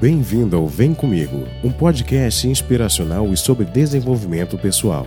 Bem-vindo 0.00 0.56
ao 0.56 0.66
Vem 0.66 0.94
Comigo, 0.94 1.46
um 1.62 1.70
podcast 1.70 2.48
inspiracional 2.48 3.30
e 3.34 3.36
sobre 3.36 3.66
desenvolvimento 3.66 4.56
pessoal. 4.56 5.06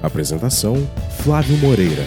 Apresentação: 0.00 0.76
Flávio 1.24 1.56
Moreira. 1.56 2.04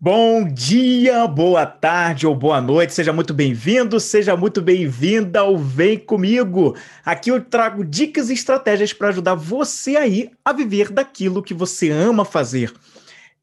Bom 0.00 0.48
dia, 0.48 1.28
boa 1.28 1.66
tarde 1.66 2.26
ou 2.26 2.34
boa 2.34 2.62
noite, 2.62 2.94
seja 2.94 3.12
muito 3.12 3.34
bem-vindo, 3.34 4.00
seja 4.00 4.34
muito 4.34 4.62
bem-vinda 4.62 5.40
ao 5.40 5.58
Vem 5.58 5.98
Comigo. 5.98 6.74
Aqui 7.04 7.30
eu 7.30 7.38
trago 7.44 7.84
dicas 7.84 8.30
e 8.30 8.32
estratégias 8.32 8.94
para 8.94 9.08
ajudar 9.10 9.34
você 9.34 9.94
aí 9.94 10.30
a 10.42 10.54
viver 10.54 10.90
daquilo 10.90 11.42
que 11.42 11.52
você 11.52 11.90
ama 11.90 12.24
fazer. 12.24 12.72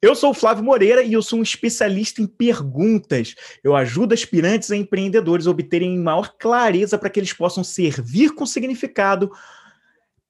Eu 0.02 0.16
sou 0.16 0.32
o 0.32 0.34
Flávio 0.34 0.64
Moreira 0.64 1.04
e 1.04 1.12
eu 1.12 1.22
sou 1.22 1.40
um 1.40 1.44
especialista 1.44 2.22
em 2.22 2.28
perguntas. 2.28 3.36
Eu 3.62 3.76
ajudo 3.76 4.14
aspirantes 4.14 4.72
a 4.72 4.78
empreendedores 4.78 5.46
a 5.46 5.52
obterem 5.52 6.00
maior 6.00 6.36
clareza 6.40 6.98
para 6.98 7.10
que 7.10 7.20
eles 7.20 7.34
possam 7.34 7.66
servir 7.66 8.34
com 8.34 8.46
significado 8.46 9.30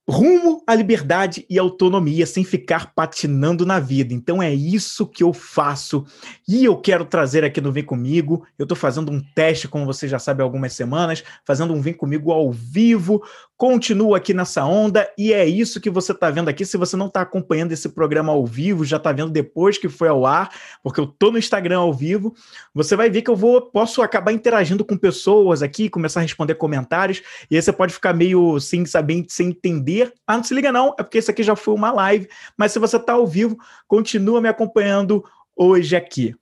rumo 0.09 0.63
à 0.65 0.73
liberdade 0.73 1.45
e 1.47 1.59
autonomia 1.59 2.25
sem 2.25 2.43
ficar 2.43 2.95
patinando 2.95 3.63
na 3.63 3.79
vida. 3.79 4.11
Então 4.11 4.41
é 4.41 4.51
isso 4.51 5.05
que 5.05 5.21
eu 5.21 5.31
faço 5.31 6.03
e 6.47 6.65
eu 6.65 6.75
quero 6.75 7.05
trazer 7.05 7.43
aqui 7.43 7.61
no 7.61 7.71
Vem 7.71 7.83
Comigo. 7.83 8.43
Eu 8.57 8.63
estou 8.63 8.75
fazendo 8.75 9.11
um 9.11 9.21
teste, 9.35 9.67
como 9.67 9.85
você 9.85 10.07
já 10.07 10.17
sabe, 10.17 10.41
há 10.41 10.45
algumas 10.45 10.73
semanas, 10.73 11.23
fazendo 11.45 11.73
um 11.73 11.81
Vem 11.81 11.93
Comigo 11.93 12.31
ao 12.31 12.51
vivo. 12.51 13.21
Continuo 13.59 14.15
aqui 14.15 14.33
nessa 14.33 14.63
onda 14.63 15.11
e 15.17 15.33
é 15.33 15.45
isso 15.45 15.81
que 15.81 15.89
você 15.89 16.13
está 16.13 16.29
vendo 16.29 16.47
aqui. 16.47 16.65
Se 16.65 16.77
você 16.77 16.95
não 16.95 17.07
está 17.07 17.19
acompanhando 17.19 17.73
esse 17.73 17.89
programa 17.89 18.31
ao 18.31 18.45
vivo, 18.45 18.85
já 18.85 18.95
está 18.95 19.11
vendo 19.11 19.29
depois 19.29 19.77
que 19.77 19.89
foi 19.89 20.07
ao 20.07 20.25
ar, 20.25 20.49
porque 20.81 21.01
eu 21.01 21.03
estou 21.03 21.29
no 21.29 21.37
Instagram 21.37 21.79
ao 21.79 21.93
vivo, 21.93 22.33
você 22.73 22.95
vai 22.95 23.09
ver 23.09 23.21
que 23.21 23.29
eu 23.29 23.35
vou 23.35 23.61
posso 23.69 24.01
acabar 24.01 24.31
interagindo 24.31 24.85
com 24.85 24.95
pessoas 24.95 25.61
aqui, 25.61 25.89
começar 25.89 26.21
a 26.21 26.23
responder 26.23 26.55
comentários 26.55 27.21
e 27.51 27.57
aí 27.57 27.61
você 27.61 27.73
pode 27.73 27.93
ficar 27.93 28.13
meio 28.13 28.61
sem 28.61 28.85
saber, 28.85 29.25
sem 29.27 29.49
entender 29.49 30.13
ah, 30.25 30.37
não 30.37 30.43
se 30.45 30.53
liga 30.53 30.71
não, 30.71 30.95
é 30.97 31.03
porque 31.03 31.17
isso 31.17 31.29
aqui 31.29 31.43
já 31.43 31.57
foi 31.57 31.73
uma 31.73 31.91
live, 31.91 32.29
mas 32.57 32.71
se 32.71 32.79
você 32.79 32.95
está 32.95 33.11
ao 33.11 33.27
vivo, 33.27 33.57
continua 33.89 34.39
me 34.39 34.47
acompanhando 34.47 35.21
hoje 35.53 35.97
aqui. 35.97 36.33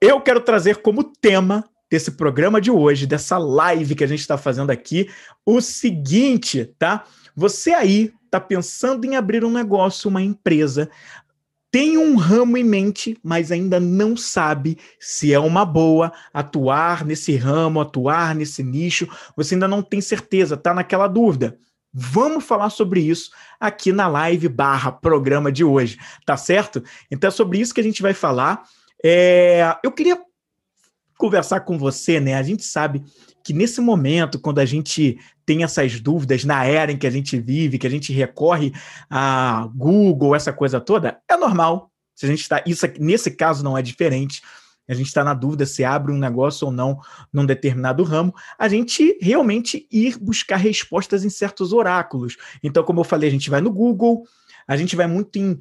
Eu 0.00 0.20
quero 0.20 0.40
trazer 0.40 0.78
como 0.78 1.04
tema 1.04 1.64
desse 1.90 2.12
programa 2.12 2.60
de 2.60 2.70
hoje, 2.70 3.06
dessa 3.06 3.38
live 3.38 3.94
que 3.94 4.04
a 4.04 4.06
gente 4.06 4.20
está 4.20 4.36
fazendo 4.36 4.70
aqui, 4.70 5.08
o 5.44 5.60
seguinte, 5.60 6.64
tá? 6.78 7.04
Você 7.34 7.72
aí 7.72 8.12
está 8.24 8.40
pensando 8.40 9.04
em 9.04 9.16
abrir 9.16 9.44
um 9.44 9.50
negócio, 9.50 10.10
uma 10.10 10.20
empresa, 10.20 10.90
tem 11.70 11.98
um 11.98 12.16
ramo 12.16 12.56
em 12.56 12.64
mente, 12.64 13.18
mas 13.22 13.52
ainda 13.52 13.78
não 13.78 14.16
sabe 14.16 14.78
se 14.98 15.32
é 15.32 15.38
uma 15.38 15.64
boa 15.66 16.12
atuar 16.32 17.04
nesse 17.04 17.36
ramo, 17.36 17.80
atuar 17.80 18.34
nesse 18.34 18.62
nicho, 18.62 19.06
você 19.36 19.54
ainda 19.54 19.68
não 19.68 19.82
tem 19.82 20.00
certeza, 20.00 20.56
tá 20.56 20.72
naquela 20.72 21.06
dúvida. 21.06 21.58
Vamos 21.92 22.44
falar 22.44 22.70
sobre 22.70 23.00
isso 23.00 23.30
aqui 23.58 23.92
na 23.92 24.08
live 24.08 24.48
barra 24.48 24.92
programa 24.92 25.50
de 25.50 25.64
hoje, 25.64 25.98
tá 26.24 26.36
certo? 26.36 26.82
Então 27.10 27.28
é 27.28 27.30
sobre 27.30 27.58
isso 27.58 27.74
que 27.74 27.80
a 27.80 27.84
gente 27.84 28.02
vai 28.02 28.14
falar. 28.14 28.62
É, 29.04 29.76
eu 29.82 29.92
queria 29.92 30.18
conversar 31.18 31.60
com 31.60 31.76
você, 31.76 32.18
né? 32.18 32.34
A 32.34 32.42
gente 32.42 32.64
sabe 32.64 33.04
que 33.44 33.52
nesse 33.52 33.80
momento, 33.80 34.40
quando 34.40 34.60
a 34.60 34.64
gente 34.64 35.18
tem 35.44 35.62
essas 35.64 36.00
dúvidas 36.00 36.44
na 36.44 36.64
era 36.64 36.92
em 36.92 36.96
que 36.96 37.06
a 37.06 37.10
gente 37.10 37.38
vive, 37.38 37.78
que 37.78 37.86
a 37.86 37.90
gente 37.90 38.12
recorre 38.12 38.72
a 39.10 39.68
Google, 39.74 40.34
essa 40.34 40.52
coisa 40.52 40.80
toda, 40.80 41.18
é 41.28 41.36
normal. 41.36 41.90
Se 42.14 42.24
a 42.24 42.28
gente 42.28 42.40
está, 42.40 42.62
isso 42.64 42.86
nesse 42.98 43.30
caso 43.30 43.62
não 43.62 43.76
é 43.76 43.82
diferente 43.82 44.40
a 44.88 44.94
gente 44.94 45.08
está 45.08 45.22
na 45.22 45.34
dúvida 45.34 45.66
se 45.66 45.84
abre 45.84 46.12
um 46.12 46.18
negócio 46.18 46.66
ou 46.66 46.72
não 46.72 46.98
num 47.32 47.44
determinado 47.44 48.02
ramo, 48.02 48.34
a 48.58 48.66
gente 48.68 49.18
realmente 49.20 49.86
ir 49.92 50.18
buscar 50.18 50.56
respostas 50.56 51.24
em 51.24 51.30
certos 51.30 51.72
oráculos. 51.72 52.36
Então, 52.62 52.82
como 52.82 53.00
eu 53.00 53.04
falei, 53.04 53.28
a 53.28 53.32
gente 53.32 53.50
vai 53.50 53.60
no 53.60 53.70
Google, 53.70 54.24
a 54.66 54.76
gente 54.76 54.96
vai 54.96 55.06
muito 55.06 55.38
em 55.38 55.58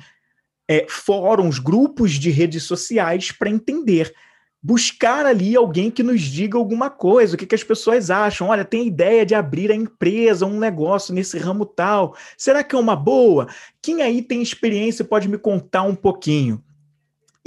é, 0.68 0.86
fóruns, 0.90 1.60
grupos 1.60 2.14
de 2.14 2.30
redes 2.30 2.64
sociais 2.64 3.32
para 3.32 3.50
entender. 3.50 4.14
Buscar 4.62 5.26
ali 5.26 5.56
alguém 5.56 5.92
que 5.92 6.02
nos 6.04 6.22
diga 6.22 6.58
alguma 6.58 6.90
coisa, 6.90 7.36
o 7.36 7.38
que, 7.38 7.46
que 7.46 7.56
as 7.56 7.64
pessoas 7.64 8.10
acham. 8.10 8.50
Olha, 8.50 8.66
tem 8.66 8.88
ideia 8.88 9.26
de 9.26 9.36
abrir 9.36 9.72
a 9.72 9.76
empresa, 9.76 10.46
um 10.46 10.60
negócio 10.60 11.14
nesse 11.14 11.38
ramo 11.38 11.66
tal. 11.66 12.16
Será 12.38 12.64
que 12.64 12.76
é 12.76 12.80
uma 12.80 12.96
boa? 12.96 13.48
Quem 13.82 14.02
aí 14.02 14.22
tem 14.22 14.42
experiência 14.42 15.06
pode 15.06 15.30
me 15.30 15.38
contar 15.38 15.84
um 15.84 15.96
pouquinho. 15.96 16.64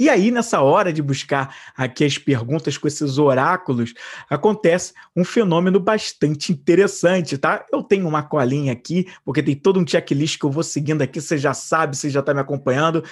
E 0.01 0.09
aí, 0.09 0.31
nessa 0.31 0.59
hora 0.61 0.91
de 0.91 0.99
buscar 0.99 1.55
aqui 1.77 2.03
as 2.03 2.17
perguntas 2.17 2.75
com 2.75 2.87
esses 2.87 3.19
oráculos, 3.19 3.93
acontece 4.27 4.93
um 5.15 5.23
fenômeno 5.23 5.79
bastante 5.79 6.51
interessante, 6.51 7.37
tá? 7.37 7.63
Eu 7.71 7.83
tenho 7.83 8.07
uma 8.07 8.23
colinha 8.23 8.73
aqui, 8.73 9.05
porque 9.23 9.43
tem 9.43 9.53
todo 9.53 9.79
um 9.79 9.85
checklist 9.85 10.39
que 10.39 10.45
eu 10.47 10.49
vou 10.49 10.63
seguindo 10.63 11.03
aqui, 11.03 11.21
você 11.21 11.37
já 11.37 11.53
sabe, 11.53 11.95
você 11.95 12.09
já 12.09 12.21
está 12.21 12.33
me 12.33 12.39
acompanhando. 12.39 13.03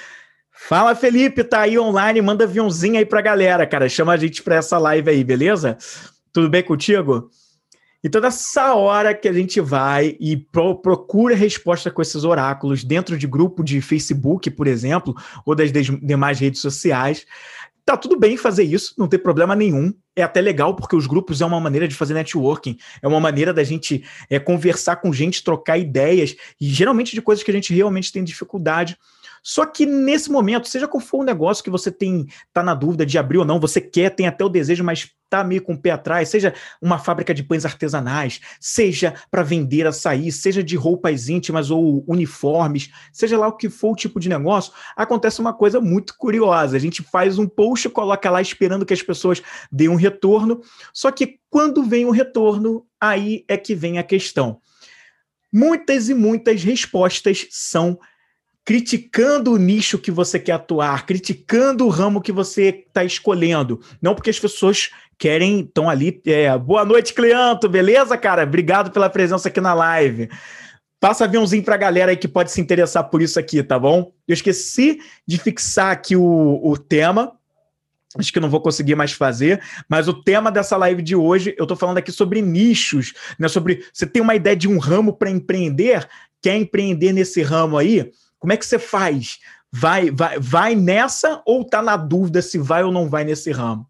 Fala, 0.68 0.94
Felipe, 0.94 1.44
tá 1.44 1.62
aí 1.62 1.80
online, 1.80 2.22
manda 2.22 2.44
aviãozinho 2.44 2.98
aí 2.98 3.06
pra 3.06 3.22
galera, 3.22 3.66
cara. 3.66 3.90
Chama 3.90 4.14
a 4.14 4.18
gente 4.18 4.44
para 4.44 4.56
essa 4.56 4.78
live 4.78 5.10
aí, 5.10 5.24
beleza? 5.24 5.78
Tudo 6.32 6.50
bem 6.50 6.62
contigo? 6.62 7.30
Então, 8.04 8.22
nessa 8.22 8.76
hora 8.76 9.16
que 9.16 9.28
a 9.28 9.34
gente 9.34 9.60
vai 9.60 10.16
e 10.20 10.38
pro, 10.38 10.76
procura 10.76 11.34
resposta 11.34 11.90
com 11.90 12.02
esses 12.02 12.24
oráculos 12.24 12.84
dentro 12.84 13.18
de 13.18 13.26
grupo 13.26 13.64
de 13.64 13.82
Facebook, 13.82 14.52
por 14.52 14.68
exemplo, 14.68 15.16
ou 15.46 15.56
das 15.56 15.72
demais 15.72 16.40
redes 16.40 16.62
sociais, 16.62 17.26
tá 17.84 17.98
tudo 17.98 18.20
bem 18.20 18.38
fazer 18.38 18.64
isso, 18.64 18.94
não 18.98 19.08
tem 19.08 19.20
problema 19.20 19.56
nenhum. 19.56 19.92
É 20.16 20.22
até 20.22 20.40
legal, 20.40 20.76
porque 20.76 20.96
os 20.96 21.08
grupos 21.08 21.42
é 21.42 21.46
uma 21.46 21.60
maneira 21.60 21.88
de 21.88 21.96
fazer 21.96 22.14
networking, 22.14 22.78
é 23.02 23.08
uma 23.08 23.20
maneira 23.20 23.54
da 23.54 23.64
gente 23.64 24.04
é, 24.30 24.38
conversar 24.38 24.98
com 24.98 25.12
gente, 25.12 25.44
trocar 25.44 25.78
ideias, 25.78 26.36
e 26.62 26.68
geralmente 26.68 27.16
de 27.16 27.22
coisas 27.22 27.44
que 27.44 27.50
a 27.50 27.54
gente 27.54 27.74
realmente 27.74 28.12
tem 28.12 28.24
dificuldade. 28.24 28.98
Só 29.44 29.66
que 29.66 29.86
nesse 29.86 30.32
momento, 30.32 30.68
seja 30.68 30.88
qual 30.88 31.02
for 31.02 31.20
o 31.20 31.26
negócio 31.26 31.64
que 31.64 31.70
você 31.70 31.92
tem, 31.92 32.28
tá 32.54 32.64
na 32.64 32.74
dúvida 32.74 33.06
de 33.06 33.18
abrir 33.18 33.38
ou 33.38 33.46
não, 33.46 33.60
você 33.60 33.82
quer, 33.82 34.10
tem 34.10 34.28
até 34.28 34.44
o 34.44 34.50
desejo, 34.50 34.84
mas 34.84 35.12
tá 35.30 35.44
meio 35.44 35.62
com 35.62 35.74
o 35.74 35.78
pé 35.78 35.92
atrás, 35.92 36.30
seja 36.30 36.54
uma 36.82 36.98
fábrica 36.98 37.34
de 37.34 37.44
pães 37.44 37.64
artesanais, 37.64 38.42
seja 38.60 39.14
para 39.30 39.44
vender 39.44 39.86
açaí, 39.86 40.32
seja 40.32 40.64
de 40.64 40.76
roupas 40.76 41.30
íntimas 41.30 41.70
ou 41.70 42.04
uniformes, 42.08 42.90
seja 43.14 43.38
lá 43.38 43.48
o 43.48 43.56
que 43.56 43.70
for 43.70 43.92
o 43.92 43.96
tipo 43.96 44.20
de 44.20 44.28
negócio, 44.28 44.74
acontece 44.96 45.40
uma 45.40 45.54
coisa 45.54 45.80
muito 45.80 46.16
curiosa. 46.18 46.76
A 46.76 46.80
gente 46.80 47.04
faz 47.04 47.38
um 47.38 47.48
post, 47.48 47.88
coloca 47.90 48.30
lá 48.30 48.42
esperando 48.42 48.86
que 48.86 48.94
as 48.94 49.04
pessoas 49.04 49.42
deem 49.72 49.90
um 49.90 49.96
retorno, 49.96 50.62
só 50.92 51.12
que 51.12 51.40
quando 51.50 51.84
vem 51.84 52.06
o 52.06 52.12
retorno, 52.12 52.86
aí 53.00 53.46
é 53.48 53.56
que 53.56 53.76
vem 53.76 54.00
a 54.00 54.04
questão. 54.04 54.60
Muitas 55.52 56.10
e 56.10 56.14
muitas 56.14 56.64
respostas 56.64 57.48
são 57.50 58.00
criticando 58.70 59.54
o 59.54 59.58
nicho 59.58 59.98
que 59.98 60.12
você 60.12 60.38
quer 60.38 60.52
atuar, 60.52 61.04
criticando 61.08 61.88
o 61.88 61.90
ramo 61.90 62.22
que 62.22 62.32
você 62.32 62.86
está 62.88 63.04
escolhendo. 63.04 63.82
Não 64.00 64.14
porque 64.14 64.30
as 64.30 64.40
pessoas 64.40 64.92
querem, 65.18 65.62
estão 65.62 65.90
ali. 65.90 66.22
É, 66.24 66.56
Boa 66.56 66.86
noite, 66.86 67.16
Cleanto, 67.16 67.68
beleza, 67.68 68.16
cara? 68.16 68.44
Obrigado 68.44 68.92
pela 68.92 69.10
presença 69.10 69.48
aqui 69.48 69.60
na 69.60 69.74
live. 69.74 70.30
Passa 71.00 71.26
aviãozinho 71.26 71.64
para 71.64 71.74
a 71.74 71.80
galera 71.80 72.12
aí 72.12 72.16
que 72.16 72.28
pode 72.28 72.52
se 72.52 72.62
interessar 72.62 73.06
por 73.06 73.24
isso 73.24 73.40
aqui, 73.40 73.64
tá 73.64 73.80
bom? 73.80 74.12
Eu 74.28 74.36
esqueci 74.36 75.00
de 75.28 75.40
fixar 75.40 75.90
aqui 75.90 76.16
o, 76.16 76.62
o 76.64 76.78
tema, 76.78 77.32
acho 78.20 78.32
que 78.32 78.40
não 78.40 78.52
vou 78.52 78.62
conseguir 78.62 78.94
mais 78.94 79.14
fazer, 79.14 79.64
mas 79.90 80.08
o 80.08 80.14
tema 80.14 80.52
dessa 80.52 80.78
live 80.78 81.02
de 81.02 81.16
hoje, 81.16 81.56
eu 81.58 81.64
estou 81.64 81.76
falando 81.76 81.98
aqui 81.98 82.12
sobre 82.12 82.40
nichos, 82.40 83.16
né? 83.40 83.48
Sobre 83.48 83.84
você 83.92 84.06
tem 84.06 84.22
uma 84.22 84.36
ideia 84.36 84.56
de 84.56 84.68
um 84.68 84.78
ramo 84.78 85.12
para 85.12 85.32
empreender, 85.32 86.08
quer 86.40 86.56
empreender 86.56 87.14
nesse 87.14 87.42
ramo 87.42 87.76
aí? 87.76 88.12
Como 88.40 88.54
é 88.54 88.58
que 88.58 88.66
você 88.66 88.80
faz? 88.80 89.40
Vai, 89.72 90.10
vai, 90.10 90.40
vai 90.40 90.76
nessa 90.76 91.42
ou 91.46 91.64
tá 91.64 91.82
na 91.82 91.96
dúvida 91.96 92.42
se 92.42 92.58
vai 92.58 92.84
ou 92.84 92.92
não 92.92 93.10
vai 93.10 93.24
nesse 93.24 93.52
ramo? 93.52 93.86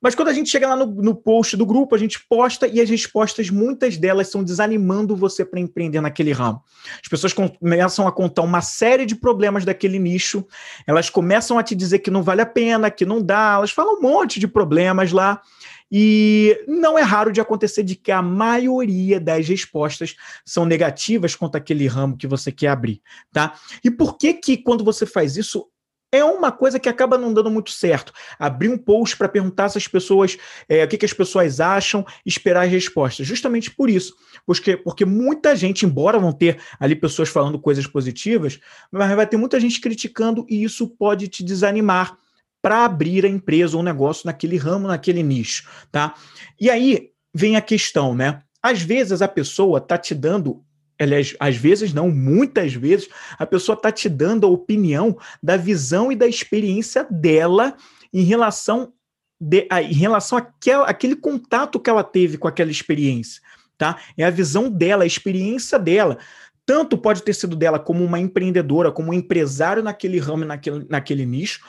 Mas 0.00 0.14
quando 0.14 0.28
a 0.28 0.32
gente 0.32 0.48
chega 0.48 0.68
lá 0.68 0.76
no, 0.76 0.86
no 0.86 1.14
post 1.14 1.56
do 1.56 1.66
grupo, 1.66 1.94
a 1.94 1.98
gente 1.98 2.20
posta 2.28 2.68
e 2.68 2.80
as 2.80 2.88
respostas, 2.88 3.50
muitas 3.50 3.96
delas, 3.96 4.28
são 4.28 4.44
desanimando 4.44 5.16
você 5.16 5.44
para 5.44 5.58
empreender 5.58 6.00
naquele 6.00 6.30
ramo. 6.30 6.62
As 7.02 7.08
pessoas 7.08 7.32
começam 7.32 8.06
a 8.06 8.12
contar 8.12 8.42
uma 8.42 8.60
série 8.60 9.04
de 9.04 9.16
problemas 9.16 9.64
daquele 9.64 9.98
nicho, 9.98 10.46
elas 10.86 11.10
começam 11.10 11.58
a 11.58 11.64
te 11.64 11.74
dizer 11.74 11.98
que 11.98 12.12
não 12.12 12.22
vale 12.22 12.42
a 12.42 12.46
pena, 12.46 12.90
que 12.90 13.04
não 13.04 13.20
dá, 13.20 13.54
elas 13.56 13.72
falam 13.72 13.96
um 13.96 14.00
monte 14.00 14.38
de 14.38 14.46
problemas 14.46 15.10
lá. 15.10 15.42
E 15.90 16.64
não 16.66 16.98
é 16.98 17.02
raro 17.02 17.32
de 17.32 17.40
acontecer 17.40 17.82
de 17.82 17.96
que 17.96 18.12
a 18.12 18.22
maioria 18.22 19.18
das 19.18 19.48
respostas 19.48 20.16
são 20.44 20.66
negativas 20.66 21.34
quanto 21.34 21.56
àquele 21.56 21.86
ramo 21.86 22.16
que 22.16 22.26
você 22.26 22.52
quer 22.52 22.68
abrir, 22.68 23.00
tá? 23.32 23.54
E 23.82 23.90
por 23.90 24.18
que 24.18 24.34
que 24.34 24.56
quando 24.56 24.84
você 24.84 25.06
faz 25.06 25.36
isso 25.36 25.66
é 26.10 26.24
uma 26.24 26.50
coisa 26.50 26.78
que 26.78 26.88
acaba 26.88 27.18
não 27.18 27.32
dando 27.32 27.50
muito 27.50 27.70
certo. 27.70 28.12
Abrir 28.38 28.68
um 28.68 28.78
post 28.78 29.16
para 29.16 29.28
perguntar 29.28 29.68
se 29.68 29.76
as 29.76 29.86
pessoas, 29.86 30.38
é, 30.68 30.84
o 30.84 30.88
que, 30.88 30.96
que, 30.96 31.04
as 31.04 31.12
pessoas 31.12 31.60
acham, 31.60 32.04
esperar 32.24 32.64
as 32.64 32.70
respostas. 32.70 33.26
Justamente 33.26 33.70
por 33.70 33.90
isso. 33.90 34.14
Porque, 34.46 34.76
porque 34.76 35.04
muita 35.04 35.54
gente, 35.54 35.84
embora 35.84 36.18
vão 36.18 36.32
ter 36.32 36.58
ali 36.80 36.96
pessoas 36.96 37.28
falando 37.28 37.58
coisas 37.58 37.86
positivas, 37.86 38.58
mas 38.90 39.14
vai 39.14 39.26
ter 39.26 39.36
muita 39.36 39.60
gente 39.60 39.80
criticando 39.80 40.46
e 40.48 40.64
isso 40.64 40.88
pode 40.88 41.28
te 41.28 41.44
desanimar 41.44 42.16
para 42.60 42.84
abrir 42.84 43.24
a 43.24 43.28
empresa 43.28 43.76
ou 43.76 43.82
um 43.82 43.84
negócio 43.84 44.26
naquele 44.26 44.56
ramo, 44.56 44.88
naquele 44.88 45.22
nicho, 45.22 45.68
tá? 45.90 46.14
E 46.60 46.68
aí 46.68 47.10
vem 47.34 47.56
a 47.56 47.60
questão, 47.60 48.14
né? 48.14 48.40
Às 48.62 48.82
vezes 48.82 49.22
a 49.22 49.28
pessoa 49.28 49.80
tá 49.80 49.96
te 49.96 50.14
dando 50.14 50.64
aliás, 51.00 51.36
às 51.38 51.56
vezes 51.56 51.92
não, 51.92 52.10
muitas 52.10 52.74
vezes, 52.74 53.08
a 53.38 53.46
pessoa 53.46 53.76
está 53.76 53.92
te 53.92 54.08
dando 54.08 54.46
a 54.46 54.50
opinião 54.50 55.16
da 55.42 55.56
visão 55.56 56.10
e 56.10 56.16
da 56.16 56.26
experiência 56.26 57.06
dela 57.08 57.76
em 58.12 58.22
relação, 58.22 58.92
de, 59.40 59.66
a, 59.70 59.80
em 59.80 59.94
relação 59.94 60.38
àquele 60.84 61.14
contato 61.14 61.78
que 61.78 61.88
ela 61.88 62.02
teve 62.02 62.36
com 62.36 62.48
aquela 62.48 62.70
experiência. 62.70 63.40
Tá? 63.76 63.98
É 64.16 64.24
a 64.24 64.30
visão 64.30 64.68
dela, 64.68 65.04
a 65.04 65.06
experiência 65.06 65.78
dela. 65.78 66.18
Tanto 66.66 66.98
pode 66.98 67.22
ter 67.22 67.32
sido 67.32 67.54
dela 67.54 67.78
como 67.78 68.04
uma 68.04 68.18
empreendedora, 68.18 68.90
como 68.90 69.10
um 69.10 69.14
empresário 69.14 69.82
naquele 69.82 70.18
ramo, 70.18 70.44
naquele, 70.44 70.84
naquele 70.88 71.24
nicho, 71.24 71.64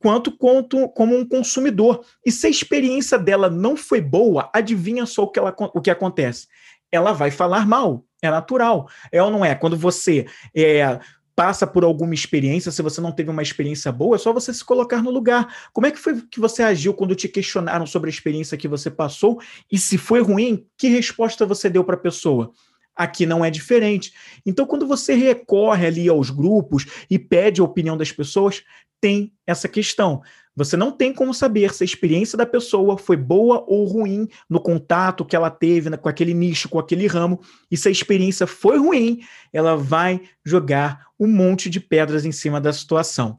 quanto, 0.00 0.36
quanto 0.36 0.88
como 0.88 1.16
um 1.16 1.24
consumidor. 1.24 2.04
E 2.26 2.32
se 2.32 2.46
a 2.46 2.50
experiência 2.50 3.18
dela 3.18 3.48
não 3.48 3.76
foi 3.76 4.00
boa, 4.00 4.50
adivinha 4.52 5.06
só 5.06 5.22
o 5.22 5.28
que, 5.28 5.38
ela, 5.38 5.54
o 5.58 5.80
que 5.80 5.90
acontece? 5.90 6.48
Ela 6.90 7.12
vai 7.12 7.30
falar 7.30 7.66
mal. 7.66 8.04
É 8.22 8.30
natural. 8.30 8.88
É 9.12 9.22
ou 9.22 9.30
não 9.30 9.44
é? 9.44 9.54
Quando 9.54 9.76
você 9.76 10.26
é, 10.54 10.98
passa 11.36 11.66
por 11.66 11.84
alguma 11.84 12.12
experiência, 12.12 12.72
se 12.72 12.82
você 12.82 13.00
não 13.00 13.12
teve 13.12 13.30
uma 13.30 13.42
experiência 13.42 13.92
boa, 13.92 14.16
é 14.16 14.18
só 14.18 14.32
você 14.32 14.52
se 14.52 14.64
colocar 14.64 15.02
no 15.02 15.10
lugar. 15.10 15.54
Como 15.72 15.86
é 15.86 15.90
que 15.90 15.98
foi 15.98 16.20
que 16.22 16.40
você 16.40 16.62
agiu 16.62 16.92
quando 16.92 17.14
te 17.14 17.28
questionaram 17.28 17.86
sobre 17.86 18.10
a 18.10 18.12
experiência 18.12 18.58
que 18.58 18.68
você 18.68 18.90
passou? 18.90 19.40
E 19.70 19.78
se 19.78 19.96
foi 19.96 20.20
ruim, 20.20 20.66
que 20.76 20.88
resposta 20.88 21.46
você 21.46 21.70
deu 21.70 21.84
para 21.84 21.94
a 21.94 22.00
pessoa? 22.00 22.52
Aqui 23.00 23.24
não 23.24 23.42
é 23.42 23.50
diferente. 23.50 24.12
Então, 24.44 24.66
quando 24.66 24.86
você 24.86 25.14
recorre 25.14 25.86
ali 25.86 26.06
aos 26.06 26.28
grupos 26.28 26.84
e 27.08 27.18
pede 27.18 27.58
a 27.58 27.64
opinião 27.64 27.96
das 27.96 28.12
pessoas, 28.12 28.62
tem 29.00 29.32
essa 29.46 29.66
questão. 29.66 30.20
Você 30.54 30.76
não 30.76 30.92
tem 30.92 31.10
como 31.10 31.32
saber 31.32 31.72
se 31.72 31.82
a 31.82 31.86
experiência 31.86 32.36
da 32.36 32.44
pessoa 32.44 32.98
foi 32.98 33.16
boa 33.16 33.64
ou 33.66 33.86
ruim 33.86 34.28
no 34.50 34.60
contato 34.60 35.24
que 35.24 35.34
ela 35.34 35.48
teve 35.48 35.96
com 35.96 36.10
aquele 36.10 36.34
nicho, 36.34 36.68
com 36.68 36.78
aquele 36.78 37.06
ramo. 37.06 37.40
E 37.70 37.76
se 37.78 37.88
a 37.88 37.90
experiência 37.90 38.46
foi 38.46 38.76
ruim, 38.76 39.20
ela 39.50 39.74
vai 39.74 40.20
jogar 40.44 41.06
um 41.18 41.26
monte 41.26 41.70
de 41.70 41.80
pedras 41.80 42.26
em 42.26 42.32
cima 42.32 42.60
da 42.60 42.70
situação. 42.70 43.38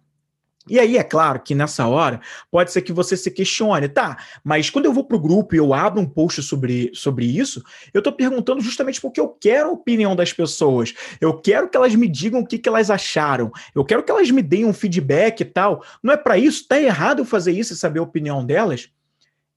E 0.69 0.79
aí, 0.79 0.95
é 0.95 1.03
claro 1.03 1.39
que 1.39 1.55
nessa 1.55 1.87
hora 1.87 2.21
pode 2.51 2.71
ser 2.71 2.83
que 2.83 2.93
você 2.93 3.17
se 3.17 3.31
questione, 3.31 3.89
tá? 3.89 4.17
Mas 4.43 4.69
quando 4.69 4.85
eu 4.85 4.93
vou 4.93 5.03
para 5.03 5.17
o 5.17 5.19
grupo 5.19 5.55
e 5.55 5.57
eu 5.57 5.73
abro 5.73 5.99
um 5.99 6.05
post 6.05 6.43
sobre, 6.43 6.91
sobre 6.93 7.25
isso, 7.25 7.63
eu 7.93 7.99
estou 7.99 8.13
perguntando 8.13 8.61
justamente 8.61 9.01
porque 9.01 9.19
eu 9.19 9.27
quero 9.27 9.69
a 9.69 9.73
opinião 9.73 10.15
das 10.15 10.31
pessoas. 10.31 10.93
Eu 11.19 11.33
quero 11.39 11.67
que 11.67 11.75
elas 11.75 11.95
me 11.95 12.07
digam 12.07 12.41
o 12.41 12.45
que, 12.45 12.59
que 12.59 12.69
elas 12.69 12.91
acharam. 12.91 13.51
Eu 13.73 13.83
quero 13.83 14.03
que 14.03 14.11
elas 14.11 14.29
me 14.29 14.43
deem 14.43 14.65
um 14.65 14.73
feedback 14.73 15.41
e 15.41 15.45
tal. 15.45 15.83
Não 16.03 16.13
é 16.13 16.17
para 16.17 16.37
isso? 16.37 16.67
Tá 16.67 16.79
errado 16.79 17.19
eu 17.19 17.25
fazer 17.25 17.53
isso 17.53 17.73
e 17.73 17.75
saber 17.75 17.99
a 17.99 18.03
opinião 18.03 18.45
delas? 18.45 18.89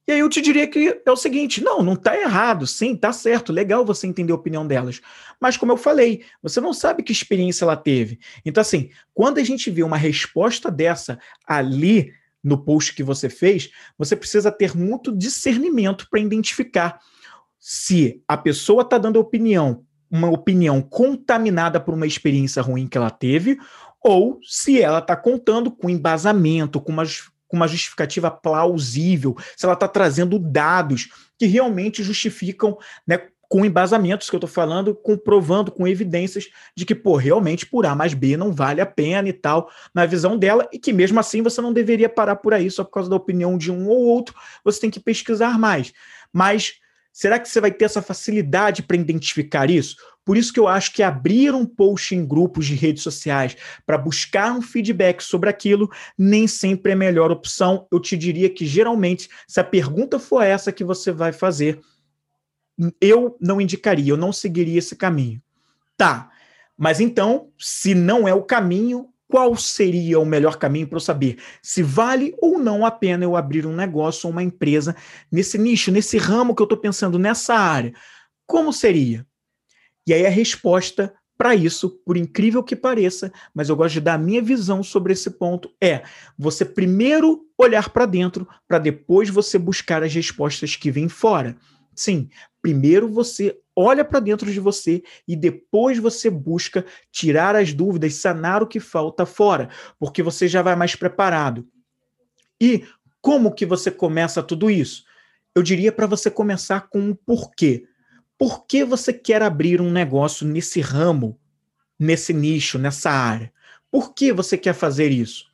E 0.06 0.12
aí 0.12 0.20
eu 0.20 0.28
te 0.28 0.40
diria 0.40 0.66
que 0.66 1.00
é 1.04 1.10
o 1.10 1.16
seguinte: 1.16 1.62
não, 1.62 1.82
não 1.82 1.94
está 1.94 2.18
errado, 2.18 2.66
sim, 2.66 2.94
está 2.94 3.12
certo, 3.12 3.52
legal 3.52 3.84
você 3.84 4.06
entender 4.06 4.32
a 4.32 4.36
opinião 4.36 4.66
delas. 4.66 5.00
Mas, 5.40 5.56
como 5.56 5.72
eu 5.72 5.76
falei, 5.76 6.22
você 6.42 6.60
não 6.60 6.72
sabe 6.72 7.02
que 7.02 7.12
experiência 7.12 7.64
ela 7.64 7.76
teve. 7.76 8.18
Então, 8.44 8.60
assim, 8.60 8.90
quando 9.12 9.38
a 9.38 9.44
gente 9.44 9.70
vê 9.70 9.82
uma 9.82 9.96
resposta 9.96 10.70
dessa 10.70 11.18
ali 11.46 12.12
no 12.42 12.58
post 12.58 12.94
que 12.94 13.02
você 13.02 13.30
fez, 13.30 13.70
você 13.96 14.14
precisa 14.14 14.52
ter 14.52 14.76
muito 14.76 15.16
discernimento 15.16 16.06
para 16.10 16.20
identificar 16.20 17.00
se 17.58 18.22
a 18.28 18.36
pessoa 18.36 18.82
está 18.82 18.98
dando 18.98 19.18
opinião, 19.18 19.86
uma 20.10 20.28
opinião 20.28 20.82
contaminada 20.82 21.80
por 21.80 21.94
uma 21.94 22.06
experiência 22.06 22.60
ruim 22.60 22.86
que 22.86 22.98
ela 22.98 23.10
teve, 23.10 23.58
ou 24.02 24.38
se 24.42 24.82
ela 24.82 24.98
está 24.98 25.16
contando 25.16 25.70
com 25.70 25.88
embasamento, 25.88 26.78
com 26.78 26.92
uma 26.92 27.04
com 27.54 27.56
uma 27.56 27.68
justificativa 27.68 28.32
plausível, 28.32 29.36
se 29.56 29.64
ela 29.64 29.74
está 29.74 29.86
trazendo 29.86 30.40
dados 30.40 31.08
que 31.38 31.46
realmente 31.46 32.02
justificam, 32.02 32.76
né, 33.06 33.28
com 33.48 33.64
embasamentos 33.64 34.28
que 34.28 34.34
eu 34.34 34.38
estou 34.38 34.50
falando, 34.50 34.92
comprovando 34.92 35.70
com 35.70 35.86
evidências 35.86 36.48
de 36.76 36.84
que, 36.84 36.94
pô, 36.94 37.14
realmente 37.14 37.64
por 37.64 37.86
A 37.86 37.94
mais 37.94 38.12
B 38.12 38.36
não 38.36 38.52
vale 38.52 38.80
a 38.80 38.86
pena 38.86 39.28
e 39.28 39.32
tal, 39.32 39.70
na 39.94 40.04
visão 40.04 40.36
dela, 40.36 40.68
e 40.72 40.78
que 40.80 40.92
mesmo 40.92 41.20
assim 41.20 41.42
você 41.42 41.60
não 41.60 41.72
deveria 41.72 42.08
parar 42.08 42.36
por 42.36 42.52
aí 42.52 42.68
só 42.68 42.82
por 42.82 42.90
causa 42.90 43.08
da 43.08 43.14
opinião 43.14 43.56
de 43.56 43.70
um 43.70 43.86
ou 43.86 43.98
outro, 43.98 44.34
você 44.64 44.80
tem 44.80 44.90
que 44.90 44.98
pesquisar 44.98 45.56
mais. 45.56 45.92
Mas 46.32 46.80
será 47.14 47.38
que 47.38 47.48
você 47.48 47.60
vai 47.60 47.70
ter 47.70 47.84
essa 47.84 48.02
facilidade 48.02 48.82
para 48.82 48.96
identificar 48.96 49.70
isso? 49.70 49.96
Por 50.24 50.36
isso 50.36 50.52
que 50.52 50.58
eu 50.58 50.66
acho 50.66 50.92
que 50.92 51.02
abrir 51.02 51.54
um 51.54 51.64
post 51.64 52.14
em 52.14 52.26
grupos 52.26 52.66
de 52.66 52.74
redes 52.74 53.04
sociais 53.04 53.56
para 53.86 53.96
buscar 53.96 54.52
um 54.52 54.60
feedback 54.60 55.22
sobre 55.22 55.48
aquilo 55.48 55.88
nem 56.18 56.48
sempre 56.48 56.90
é 56.90 56.94
a 56.94 56.98
melhor 56.98 57.30
opção. 57.30 57.86
Eu 57.92 58.00
te 58.00 58.16
diria 58.16 58.50
que 58.50 58.66
geralmente, 58.66 59.28
se 59.46 59.60
a 59.60 59.64
pergunta 59.64 60.18
for 60.18 60.42
essa 60.42 60.72
que 60.72 60.82
você 60.82 61.12
vai 61.12 61.32
fazer, 61.32 61.80
eu 63.00 63.36
não 63.40 63.60
indicaria, 63.60 64.10
eu 64.10 64.16
não 64.16 64.32
seguiria 64.32 64.80
esse 64.80 64.96
caminho. 64.96 65.40
Tá, 65.96 66.30
mas 66.76 66.98
então, 66.98 67.52
se 67.56 67.94
não 67.94 68.26
é 68.26 68.34
o 68.34 68.42
caminho, 68.42 69.13
qual 69.34 69.56
seria 69.56 70.20
o 70.20 70.24
melhor 70.24 70.58
caminho 70.58 70.86
para 70.86 70.94
eu 70.94 71.00
saber 71.00 71.38
se 71.60 71.82
vale 71.82 72.32
ou 72.40 72.56
não 72.56 72.86
a 72.86 72.90
pena 72.92 73.24
eu 73.24 73.34
abrir 73.34 73.66
um 73.66 73.74
negócio 73.74 74.28
ou 74.28 74.32
uma 74.32 74.44
empresa 74.44 74.94
nesse 75.28 75.58
nicho, 75.58 75.90
nesse 75.90 76.16
ramo 76.18 76.54
que 76.54 76.62
eu 76.62 76.66
estou 76.66 76.78
pensando, 76.78 77.18
nessa 77.18 77.56
área? 77.56 77.92
Como 78.46 78.72
seria? 78.72 79.26
E 80.06 80.14
aí 80.14 80.24
a 80.24 80.30
resposta 80.30 81.12
para 81.36 81.52
isso, 81.52 81.90
por 82.06 82.16
incrível 82.16 82.62
que 82.62 82.76
pareça, 82.76 83.32
mas 83.52 83.68
eu 83.68 83.74
gosto 83.74 83.94
de 83.94 84.02
dar 84.02 84.14
a 84.14 84.18
minha 84.18 84.40
visão 84.40 84.84
sobre 84.84 85.12
esse 85.12 85.32
ponto, 85.32 85.68
é 85.82 86.04
você 86.38 86.64
primeiro 86.64 87.44
olhar 87.58 87.88
para 87.88 88.06
dentro, 88.06 88.46
para 88.68 88.78
depois 88.78 89.28
você 89.30 89.58
buscar 89.58 90.04
as 90.04 90.14
respostas 90.14 90.76
que 90.76 90.92
vêm 90.92 91.08
fora. 91.08 91.56
Sim, 91.92 92.28
primeiro 92.62 93.08
você 93.08 93.58
olha 93.76 94.04
para 94.04 94.20
dentro 94.20 94.50
de 94.50 94.60
você 94.60 95.02
e 95.26 95.34
depois 95.34 95.98
você 95.98 96.30
busca 96.30 96.84
tirar 97.10 97.56
as 97.56 97.72
dúvidas, 97.72 98.14
sanar 98.14 98.62
o 98.62 98.66
que 98.66 98.80
falta 98.80 99.26
fora, 99.26 99.68
porque 99.98 100.22
você 100.22 100.46
já 100.46 100.62
vai 100.62 100.76
mais 100.76 100.94
preparado. 100.94 101.66
E 102.60 102.84
como 103.20 103.54
que 103.54 103.66
você 103.66 103.90
começa 103.90 104.42
tudo 104.42 104.70
isso? 104.70 105.04
Eu 105.54 105.62
diria 105.62 105.92
para 105.92 106.06
você 106.06 106.30
começar 106.30 106.88
com 106.88 107.00
um 107.00 107.14
porquê. 107.14 107.86
Por 108.36 108.66
que 108.66 108.84
você 108.84 109.12
quer 109.12 109.42
abrir 109.42 109.80
um 109.80 109.90
negócio 109.90 110.46
nesse 110.46 110.80
ramo, 110.80 111.38
nesse 111.98 112.32
nicho, 112.32 112.78
nessa 112.78 113.10
área? 113.10 113.52
Por 113.90 114.12
que 114.12 114.32
você 114.32 114.58
quer 114.58 114.74
fazer 114.74 115.10
isso? 115.10 115.46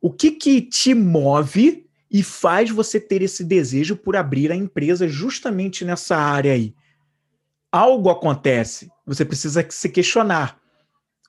O 0.00 0.10
que 0.10 0.32
que 0.32 0.62
te 0.62 0.94
move 0.94 1.86
e 2.10 2.22
faz 2.22 2.70
você 2.70 2.98
ter 2.98 3.22
esse 3.22 3.44
desejo 3.44 3.94
por 3.96 4.16
abrir 4.16 4.50
a 4.50 4.56
empresa 4.56 5.06
justamente 5.06 5.84
nessa 5.84 6.16
área 6.16 6.52
aí? 6.52 6.74
Algo 7.72 8.10
acontece, 8.10 8.90
você 9.06 9.24
precisa 9.24 9.64
se 9.68 9.88
questionar. 9.88 10.58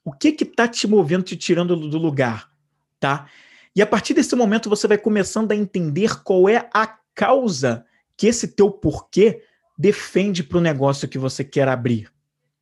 O 0.04 0.12
que 0.12 0.30
está 0.30 0.68
te 0.68 0.88
movendo, 0.88 1.24
te 1.24 1.36
tirando 1.36 1.76
do 1.76 1.98
lugar, 1.98 2.52
tá? 3.00 3.28
E 3.76 3.82
a 3.82 3.86
partir 3.86 4.14
desse 4.14 4.36
momento 4.36 4.70
você 4.70 4.88
vai 4.88 4.98
começando 4.98 5.52
a 5.52 5.56
entender 5.56 6.24
qual 6.24 6.50
é 6.50 6.70
a 6.74 6.88
causa 7.14 7.86
que 8.18 8.28
esse 8.28 8.48
teu 8.48 8.72
porquê 8.72 9.44
defende 9.78 10.44
para 10.44 10.58
o 10.58 10.62
negócio 10.62 11.08
que 11.08 11.18
você 11.18 11.44
quer 11.44 11.68
abrir, 11.68 12.12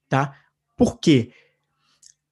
tá? 0.08 0.38
Por 0.76 1.00
quê? 1.00 1.32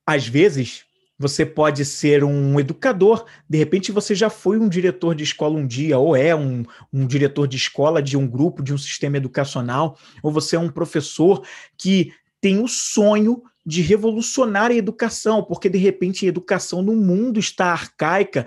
Às 0.05 0.27
vezes 0.27 0.86
você 1.17 1.45
pode 1.45 1.83
ser 1.83 2.23
um 2.23 2.59
educador, 2.59 3.25
de 3.49 3.57
repente 3.57 3.91
você 3.91 4.13
já 4.13 4.29
foi 4.29 4.59
um 4.59 4.69
diretor 4.69 5.15
de 5.15 5.23
escola 5.23 5.57
um 5.57 5.65
dia, 5.65 5.97
ou 5.97 6.15
é 6.15 6.35
um, 6.35 6.63
um 6.93 7.07
diretor 7.07 7.47
de 7.47 7.57
escola 7.57 8.01
de 8.01 8.15
um 8.15 8.27
grupo, 8.27 8.61
de 8.61 8.73
um 8.73 8.77
sistema 8.77 9.17
educacional, 9.17 9.97
ou 10.21 10.31
você 10.31 10.55
é 10.55 10.59
um 10.59 10.69
professor 10.69 11.43
que 11.77 12.13
tem 12.39 12.61
o 12.61 12.67
sonho 12.67 13.41
de 13.65 13.81
revolucionar 13.81 14.71
a 14.71 14.75
educação, 14.75 15.43
porque 15.43 15.67
de 15.67 15.77
repente 15.77 16.25
a 16.25 16.29
educação 16.29 16.81
no 16.81 16.95
mundo 16.95 17.39
está 17.39 17.65
arcaica 17.65 18.45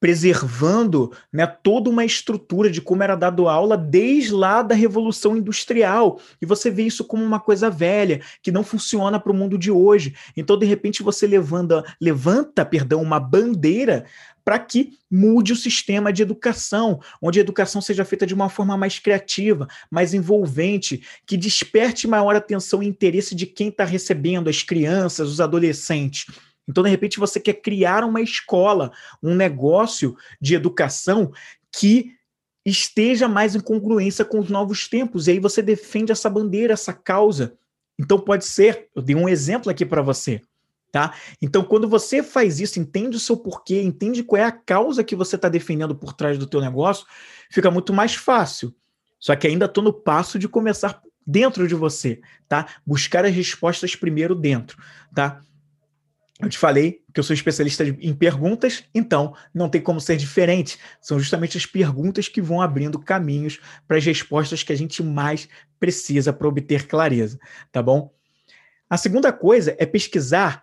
preservando 0.00 1.12
né, 1.32 1.46
toda 1.46 1.90
uma 1.90 2.04
estrutura 2.04 2.70
de 2.70 2.80
como 2.80 3.02
era 3.02 3.16
dado 3.16 3.48
aula 3.48 3.76
desde 3.76 4.32
lá 4.32 4.62
da 4.62 4.74
Revolução 4.74 5.36
Industrial. 5.36 6.20
E 6.40 6.46
você 6.46 6.70
vê 6.70 6.84
isso 6.84 7.04
como 7.04 7.24
uma 7.24 7.40
coisa 7.40 7.68
velha, 7.68 8.20
que 8.42 8.52
não 8.52 8.62
funciona 8.62 9.18
para 9.18 9.32
o 9.32 9.34
mundo 9.34 9.58
de 9.58 9.70
hoje. 9.70 10.14
Então, 10.36 10.58
de 10.58 10.66
repente, 10.66 11.02
você 11.02 11.26
levanta, 11.26 11.84
levanta 12.00 12.64
perdão, 12.64 13.02
uma 13.02 13.18
bandeira 13.18 14.04
para 14.48 14.58
que 14.58 14.94
mude 15.10 15.52
o 15.52 15.56
sistema 15.56 16.10
de 16.10 16.22
educação, 16.22 17.00
onde 17.20 17.38
a 17.38 17.42
educação 17.42 17.82
seja 17.82 18.02
feita 18.02 18.26
de 18.26 18.32
uma 18.32 18.48
forma 18.48 18.78
mais 18.78 18.98
criativa, 18.98 19.68
mais 19.90 20.14
envolvente, 20.14 21.02
que 21.26 21.36
desperte 21.36 22.08
maior 22.08 22.34
atenção 22.34 22.82
e 22.82 22.86
interesse 22.86 23.34
de 23.34 23.44
quem 23.44 23.68
está 23.68 23.84
recebendo, 23.84 24.48
as 24.48 24.62
crianças, 24.62 25.28
os 25.28 25.38
adolescentes. 25.38 26.24
Então, 26.68 26.84
de 26.84 26.90
repente, 26.90 27.18
você 27.18 27.40
quer 27.40 27.54
criar 27.54 28.04
uma 28.04 28.20
escola, 28.20 28.92
um 29.22 29.34
negócio 29.34 30.16
de 30.40 30.54
educação 30.54 31.32
que 31.72 32.12
esteja 32.64 33.26
mais 33.26 33.54
em 33.54 33.60
congruência 33.60 34.24
com 34.24 34.38
os 34.38 34.50
novos 34.50 34.86
tempos. 34.86 35.26
E 35.26 35.32
aí 35.32 35.40
você 35.40 35.62
defende 35.62 36.12
essa 36.12 36.28
bandeira, 36.28 36.74
essa 36.74 36.92
causa. 36.92 37.54
Então, 37.98 38.18
pode 38.18 38.44
ser, 38.44 38.88
eu 38.94 39.02
dei 39.02 39.16
um 39.16 39.28
exemplo 39.28 39.70
aqui 39.70 39.86
para 39.86 40.02
você. 40.02 40.42
Tá? 40.90 41.14
Então, 41.40 41.62
quando 41.62 41.86
você 41.86 42.22
faz 42.22 42.60
isso, 42.60 42.80
entende 42.80 43.16
o 43.16 43.20
seu 43.20 43.36
porquê, 43.36 43.82
entende 43.82 44.22
qual 44.22 44.40
é 44.40 44.44
a 44.44 44.52
causa 44.52 45.04
que 45.04 45.14
você 45.14 45.36
está 45.36 45.48
defendendo 45.48 45.94
por 45.94 46.14
trás 46.14 46.38
do 46.38 46.46
teu 46.46 46.60
negócio, 46.60 47.06
fica 47.50 47.70
muito 47.70 47.92
mais 47.92 48.14
fácil. 48.14 48.74
Só 49.18 49.36
que 49.36 49.46
ainda 49.46 49.66
estou 49.66 49.84
no 49.84 49.92
passo 49.92 50.38
de 50.38 50.48
começar 50.48 51.02
dentro 51.26 51.68
de 51.68 51.74
você, 51.74 52.22
tá? 52.48 52.66
Buscar 52.86 53.26
as 53.26 53.34
respostas 53.34 53.94
primeiro 53.94 54.34
dentro, 54.34 54.82
tá? 55.14 55.42
Eu 56.40 56.48
te 56.48 56.56
falei 56.56 57.02
que 57.12 57.18
eu 57.18 57.24
sou 57.24 57.34
especialista 57.34 57.84
em 57.84 58.14
perguntas, 58.14 58.84
então 58.94 59.34
não 59.52 59.68
tem 59.68 59.80
como 59.80 60.00
ser 60.00 60.16
diferente. 60.16 60.78
São 61.00 61.18
justamente 61.18 61.58
as 61.58 61.66
perguntas 61.66 62.28
que 62.28 62.40
vão 62.40 62.62
abrindo 62.62 62.98
caminhos 62.98 63.58
para 63.88 63.96
as 63.96 64.04
respostas 64.04 64.62
que 64.62 64.72
a 64.72 64.76
gente 64.76 65.02
mais 65.02 65.48
precisa 65.80 66.32
para 66.32 66.46
obter 66.46 66.86
clareza, 66.86 67.38
tá 67.72 67.82
bom? 67.82 68.12
A 68.88 68.96
segunda 68.96 69.32
coisa 69.32 69.74
é 69.78 69.84
pesquisar 69.84 70.62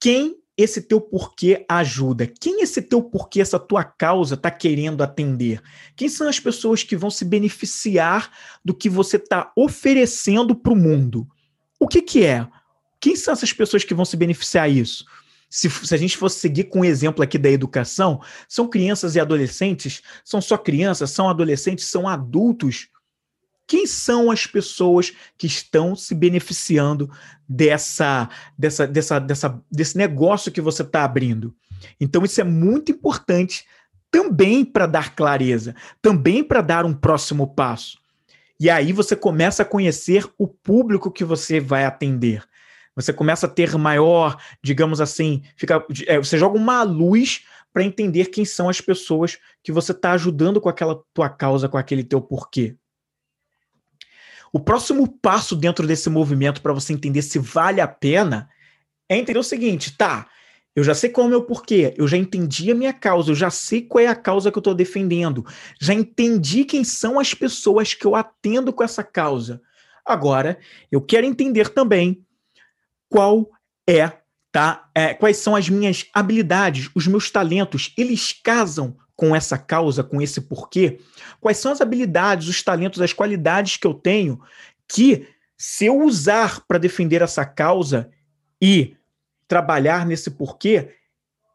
quem 0.00 0.36
esse 0.56 0.82
teu 0.82 1.00
porquê 1.00 1.64
ajuda? 1.68 2.26
Quem 2.26 2.62
esse 2.62 2.80
teu 2.80 3.02
porquê, 3.02 3.40
essa 3.40 3.58
tua 3.58 3.82
causa 3.82 4.34
está 4.34 4.50
querendo 4.50 5.02
atender? 5.02 5.60
Quem 5.96 6.08
são 6.08 6.28
as 6.28 6.38
pessoas 6.38 6.82
que 6.82 6.96
vão 6.96 7.10
se 7.10 7.24
beneficiar 7.24 8.30
do 8.64 8.74
que 8.74 8.88
você 8.88 9.16
está 9.16 9.50
oferecendo 9.56 10.54
para 10.54 10.72
o 10.72 10.76
mundo? 10.76 11.26
O 11.80 11.88
que, 11.88 12.02
que 12.02 12.24
é? 12.24 12.46
Quem 13.02 13.16
são 13.16 13.34
essas 13.34 13.52
pessoas 13.52 13.84
que 13.84 13.92
vão 13.92 14.04
se 14.04 14.16
beneficiar 14.16 14.70
disso? 14.70 15.04
Se, 15.50 15.68
se, 15.68 15.94
a 15.94 15.98
gente 15.98 16.16
fosse 16.16 16.38
seguir 16.38 16.64
com 16.64 16.80
o 16.80 16.84
exemplo 16.84 17.22
aqui 17.22 17.36
da 17.36 17.50
educação, 17.50 18.22
são 18.48 18.66
crianças 18.66 19.16
e 19.16 19.20
adolescentes? 19.20 20.00
São 20.24 20.40
só 20.40 20.56
crianças? 20.56 21.10
São 21.10 21.28
adolescentes? 21.28 21.84
São 21.84 22.08
adultos? 22.08 22.88
quem 23.66 23.86
são 23.86 24.30
as 24.30 24.46
pessoas 24.46 25.14
que 25.38 25.46
estão 25.46 25.96
se 25.96 26.14
beneficiando 26.14 27.10
dessa, 27.48 28.28
dessa, 28.58 28.86
dessa, 28.86 29.18
dessa, 29.18 29.62
desse 29.70 29.96
negócio 29.96 30.52
que 30.52 30.60
você 30.60 30.82
está 30.82 31.04
abrindo. 31.04 31.54
Então, 31.98 32.22
isso 32.22 32.38
é 32.38 32.44
muito 32.44 32.92
importante 32.92 33.64
também 34.10 34.62
para 34.62 34.86
dar 34.86 35.14
clareza, 35.14 35.74
também 36.02 36.44
para 36.44 36.60
dar 36.60 36.84
um 36.84 36.92
próximo 36.92 37.46
passo. 37.54 37.98
E 38.60 38.68
aí 38.68 38.92
você 38.92 39.16
começa 39.16 39.62
a 39.62 39.66
conhecer 39.66 40.28
o 40.36 40.46
público 40.46 41.10
que 41.10 41.24
você 41.24 41.58
vai 41.58 41.86
atender. 41.86 42.44
Você 42.94 43.12
começa 43.12 43.46
a 43.46 43.50
ter 43.50 43.76
maior, 43.76 44.36
digamos 44.62 45.00
assim, 45.00 45.42
fica, 45.56 45.84
é, 46.06 46.18
você 46.18 46.36
joga 46.36 46.56
uma 46.56 46.82
luz 46.82 47.44
para 47.72 47.82
entender 47.82 48.26
quem 48.26 48.44
são 48.44 48.68
as 48.68 48.80
pessoas 48.80 49.38
que 49.62 49.72
você 49.72 49.92
está 49.92 50.12
ajudando 50.12 50.60
com 50.60 50.68
aquela 50.68 51.02
tua 51.14 51.30
causa, 51.30 51.68
com 51.68 51.78
aquele 51.78 52.04
teu 52.04 52.20
porquê. 52.20 52.76
O 54.52 54.60
próximo 54.60 55.08
passo 55.08 55.56
dentro 55.56 55.86
desse 55.86 56.10
movimento 56.10 56.60
para 56.60 56.74
você 56.74 56.92
entender 56.92 57.22
se 57.22 57.38
vale 57.38 57.80
a 57.80 57.88
pena 57.88 58.50
é 59.08 59.16
entender 59.16 59.38
o 59.38 59.42
seguinte, 59.42 59.96
tá? 59.96 60.28
Eu 60.76 60.84
já 60.84 60.94
sei 60.94 61.08
qual 61.10 61.24
é 61.24 61.28
o 61.28 61.30
meu 61.30 61.42
porquê, 61.42 61.94
eu 61.96 62.06
já 62.06 62.16
entendi 62.16 62.70
a 62.70 62.74
minha 62.74 62.92
causa, 62.92 63.30
eu 63.30 63.34
já 63.34 63.50
sei 63.50 63.82
qual 63.82 64.04
é 64.04 64.06
a 64.06 64.14
causa 64.16 64.50
que 64.50 64.56
eu 64.56 64.60
estou 64.60 64.74
defendendo, 64.74 65.44
já 65.80 65.92
entendi 65.92 66.64
quem 66.64 66.82
são 66.82 67.18
as 67.18 67.34
pessoas 67.34 67.92
que 67.94 68.06
eu 68.06 68.14
atendo 68.14 68.72
com 68.72 68.82
essa 68.82 69.02
causa. 69.02 69.60
Agora, 70.04 70.58
eu 70.90 71.00
quero 71.00 71.26
entender 71.26 71.68
também 71.68 72.24
qual 73.12 73.50
é, 73.86 74.10
tá? 74.50 74.88
É, 74.94 75.12
quais 75.12 75.36
são 75.36 75.54
as 75.54 75.68
minhas 75.68 76.06
habilidades, 76.14 76.88
os 76.94 77.06
meus 77.06 77.30
talentos, 77.30 77.92
eles 77.96 78.32
casam 78.32 78.96
com 79.14 79.36
essa 79.36 79.58
causa, 79.58 80.02
com 80.02 80.20
esse 80.20 80.40
porquê? 80.40 80.98
Quais 81.38 81.58
são 81.58 81.70
as 81.70 81.82
habilidades, 81.82 82.48
os 82.48 82.62
talentos, 82.62 83.02
as 83.02 83.12
qualidades 83.12 83.76
que 83.76 83.86
eu 83.86 83.92
tenho 83.92 84.40
que, 84.88 85.28
se 85.58 85.84
eu 85.84 86.00
usar 86.00 86.62
para 86.66 86.78
defender 86.78 87.20
essa 87.20 87.44
causa 87.44 88.10
e 88.60 88.96
trabalhar 89.46 90.06
nesse 90.06 90.30
porquê, 90.30 90.94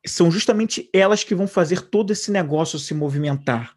são 0.06 0.30
justamente 0.30 0.88
elas 0.94 1.24
que 1.24 1.34
vão 1.34 1.48
fazer 1.48 1.90
todo 1.90 2.14
esse 2.14 2.32
negócio 2.32 2.78
se 2.78 2.94
movimentar. 2.94 3.76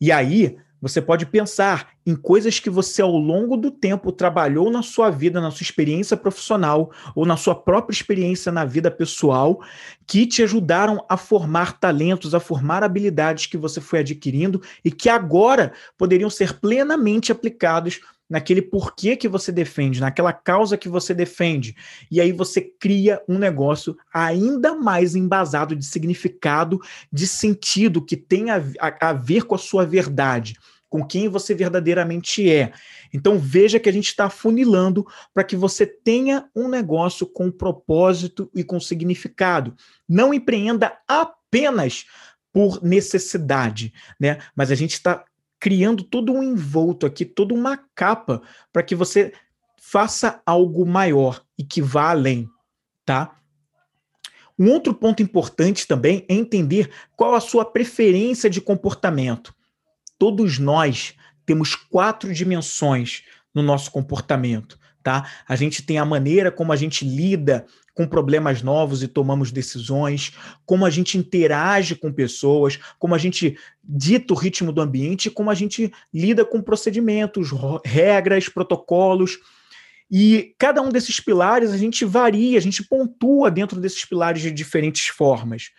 E 0.00 0.10
aí, 0.10 0.56
você 0.80 1.02
pode 1.02 1.26
pensar 1.26 1.88
em 2.06 2.14
coisas 2.14 2.60
que 2.60 2.70
você, 2.70 3.02
ao 3.02 3.16
longo 3.16 3.56
do 3.56 3.70
tempo, 3.70 4.12
trabalhou 4.12 4.70
na 4.70 4.82
sua 4.82 5.10
vida, 5.10 5.40
na 5.40 5.50
sua 5.50 5.64
experiência 5.64 6.16
profissional 6.16 6.90
ou 7.14 7.26
na 7.26 7.36
sua 7.36 7.54
própria 7.54 7.94
experiência 7.94 8.52
na 8.52 8.64
vida 8.64 8.90
pessoal, 8.90 9.60
que 10.06 10.26
te 10.26 10.42
ajudaram 10.42 11.04
a 11.08 11.16
formar 11.16 11.78
talentos, 11.78 12.34
a 12.34 12.40
formar 12.40 12.82
habilidades 12.82 13.46
que 13.46 13.56
você 13.56 13.80
foi 13.80 14.00
adquirindo 14.00 14.62
e 14.84 14.90
que 14.90 15.08
agora 15.08 15.72
poderiam 15.96 16.30
ser 16.30 16.60
plenamente 16.60 17.32
aplicados 17.32 18.00
naquele 18.28 18.60
porquê 18.60 19.16
que 19.16 19.28
você 19.28 19.50
defende, 19.50 20.00
naquela 20.00 20.32
causa 20.32 20.76
que 20.76 20.88
você 20.88 21.14
defende. 21.14 21.74
E 22.10 22.20
aí 22.20 22.32
você 22.32 22.60
cria 22.60 23.22
um 23.28 23.38
negócio 23.38 23.96
ainda 24.12 24.74
mais 24.74 25.14
embasado 25.14 25.74
de 25.74 25.84
significado, 25.84 26.80
de 27.12 27.26
sentido, 27.26 28.04
que 28.04 28.16
tem 28.16 28.50
a, 28.50 28.62
a, 28.80 29.10
a 29.10 29.12
ver 29.12 29.44
com 29.44 29.54
a 29.54 29.58
sua 29.58 29.86
verdade 29.86 30.54
com 30.88 31.04
quem 31.04 31.28
você 31.28 31.54
verdadeiramente 31.54 32.50
é. 32.50 32.72
Então 33.12 33.38
veja 33.38 33.78
que 33.78 33.88
a 33.88 33.92
gente 33.92 34.08
está 34.08 34.30
funilando 34.30 35.06
para 35.34 35.44
que 35.44 35.56
você 35.56 35.86
tenha 35.86 36.48
um 36.56 36.68
negócio 36.68 37.26
com 37.26 37.50
propósito 37.50 38.50
e 38.54 38.64
com 38.64 38.80
significado. 38.80 39.76
Não 40.08 40.32
empreenda 40.32 40.98
apenas 41.06 42.06
por 42.52 42.82
necessidade, 42.82 43.92
né? 44.18 44.38
Mas 44.56 44.70
a 44.70 44.74
gente 44.74 44.94
está 44.94 45.24
criando 45.60 46.04
todo 46.04 46.32
um 46.32 46.42
envolto 46.42 47.06
aqui, 47.06 47.24
toda 47.24 47.54
uma 47.54 47.76
capa 47.94 48.42
para 48.72 48.82
que 48.82 48.94
você 48.94 49.32
faça 49.80 50.42
algo 50.44 50.86
maior 50.86 51.42
e 51.58 51.64
que 51.64 51.80
vá 51.80 52.10
além, 52.10 52.48
tá? 53.04 53.36
Um 54.58 54.70
outro 54.70 54.92
ponto 54.92 55.22
importante 55.22 55.86
também 55.86 56.26
é 56.28 56.34
entender 56.34 56.90
qual 57.16 57.34
a 57.34 57.40
sua 57.40 57.64
preferência 57.64 58.50
de 58.50 58.60
comportamento. 58.60 59.54
Todos 60.18 60.58
nós 60.58 61.14
temos 61.46 61.74
quatro 61.74 62.34
dimensões 62.34 63.22
no 63.54 63.62
nosso 63.62 63.90
comportamento, 63.90 64.78
tá? 65.02 65.30
A 65.46 65.54
gente 65.54 65.82
tem 65.82 65.96
a 65.98 66.04
maneira 66.04 66.50
como 66.50 66.72
a 66.72 66.76
gente 66.76 67.04
lida 67.04 67.66
com 67.98 68.06
problemas 68.06 68.62
novos 68.62 69.02
e 69.02 69.08
tomamos 69.08 69.50
decisões, 69.50 70.30
como 70.64 70.86
a 70.86 70.90
gente 70.90 71.18
interage 71.18 71.96
com 71.96 72.12
pessoas, 72.12 72.78
como 72.96 73.12
a 73.12 73.18
gente 73.18 73.58
dita 73.82 74.32
o 74.32 74.36
ritmo 74.36 74.70
do 74.70 74.80
ambiente, 74.80 75.28
como 75.28 75.50
a 75.50 75.54
gente 75.54 75.92
lida 76.14 76.44
com 76.44 76.62
procedimentos, 76.62 77.50
regras, 77.84 78.48
protocolos. 78.48 79.40
E 80.08 80.54
cada 80.56 80.80
um 80.80 80.90
desses 80.90 81.18
pilares 81.18 81.72
a 81.72 81.76
gente 81.76 82.04
varia, 82.04 82.56
a 82.56 82.62
gente 82.62 82.84
pontua 82.84 83.50
dentro 83.50 83.80
desses 83.80 84.04
pilares 84.04 84.42
de 84.42 84.52
diferentes 84.52 85.08
formas. 85.08 85.72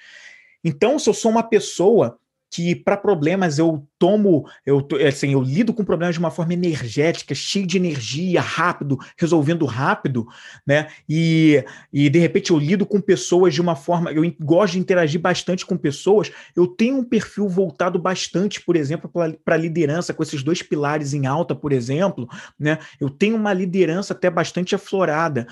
Então, 0.62 1.00
se 1.00 1.10
eu 1.10 1.14
sou 1.14 1.32
uma 1.32 1.44
pessoa 1.44 2.20
que 2.50 2.76
para 2.76 2.98
problemas 2.98 3.60
eu 3.60 3.86
tomo, 4.00 4.46
eu 4.66 4.86
assim, 5.08 5.34
eu 5.34 5.42
lido 5.42 5.74
com 5.74 5.84
problemas 5.84 6.16
de 6.16 6.20
uma 6.20 6.32
forma 6.32 6.54
energética, 6.54 7.36
cheio 7.36 7.68
de 7.68 7.78
energia, 7.78 8.42
rápido, 8.42 8.98
resolvendo 9.18 9.66
rápido, 9.66 10.26
né? 10.66 10.88
E, 11.08 11.64
e 11.94 12.10
de 12.10 12.18
repente 12.18 12.52
eu 12.52 12.58
lido 12.58 12.86
com 12.86 13.00
pessoas 13.00 13.54
de 13.54 13.62
uma 13.62 13.76
forma, 13.76 14.12
eu 14.12 14.24
gosto 14.40 14.74
de 14.74 14.80
interagir 14.80 15.20
bastante 15.20 15.66
com 15.66 15.78
pessoas, 15.78 16.32
eu 16.56 16.66
tenho 16.66 16.98
um 16.98 17.04
perfil 17.04 17.48
voltado 17.48 18.00
bastante, 18.00 18.62
por 18.62 18.76
exemplo, 18.76 19.12
para 19.44 19.58
liderança, 19.58 20.14
com 20.14 20.24
esses 20.24 20.42
dois 20.42 20.64
pilares 20.64 21.14
em 21.14 21.28
alta, 21.28 21.54
por 21.54 21.72
exemplo, 21.72 22.28
né? 22.58 22.80
Eu 23.00 23.10
tenho 23.10 23.36
uma 23.36 23.54
liderança 23.54 24.14
até 24.14 24.30
bastante 24.30 24.74
aflorada. 24.74 25.48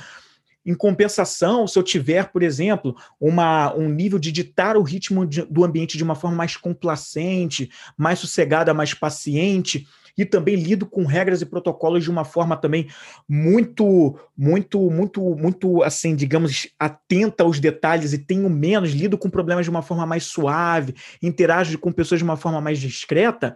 Em 0.68 0.76
compensação, 0.76 1.66
se 1.66 1.80
eu 1.80 1.84
tiver, 1.84 2.30
por 2.30 2.44
exemplo, 2.44 2.94
uma, 3.22 3.74
um 3.74 3.88
nível 3.88 4.20
de 4.20 4.34
ditar 4.34 4.76
o 4.76 4.84
ritmo 4.84 5.26
de, 5.26 5.44
do 5.44 5.64
ambiente 5.64 5.98
de 5.98 6.04
uma 6.04 6.14
forma 6.14 6.36
mais 6.36 6.58
complacente, 6.58 7.72
mais 7.98 8.20
sossegada, 8.20 8.74
mais 8.74 8.94
paciente, 8.94 9.88
e 10.18 10.26
também 10.26 10.56
lido 10.56 10.86
com 10.86 11.06
regras 11.06 11.42
e 11.42 11.46
protocolos 11.46 12.04
de 12.04 12.12
uma 12.12 12.26
forma 12.26 12.58
também 12.58 12.90
muito, 13.30 14.20
muito, 14.36 14.92
muito, 14.92 15.22
muito, 15.36 15.84
assim, 15.84 16.16
digamos, 16.16 16.68
atenta 16.78 17.46
aos 17.46 17.62
detalhes 17.62 18.12
e 18.12 18.18
tenho 18.18 18.50
menos, 18.50 18.92
lido 18.92 19.18
com 19.18 19.30
problemas 19.30 19.66
de 19.66 19.70
uma 19.70 19.82
forma 19.82 20.06
mais 20.06 20.26
suave, 20.26 20.96
interajo 21.24 21.80
com 21.80 21.94
pessoas 21.94 22.20
de 22.20 22.26
uma 22.26 22.36
forma 22.36 22.60
mais 22.60 22.78
discreta, 22.80 23.56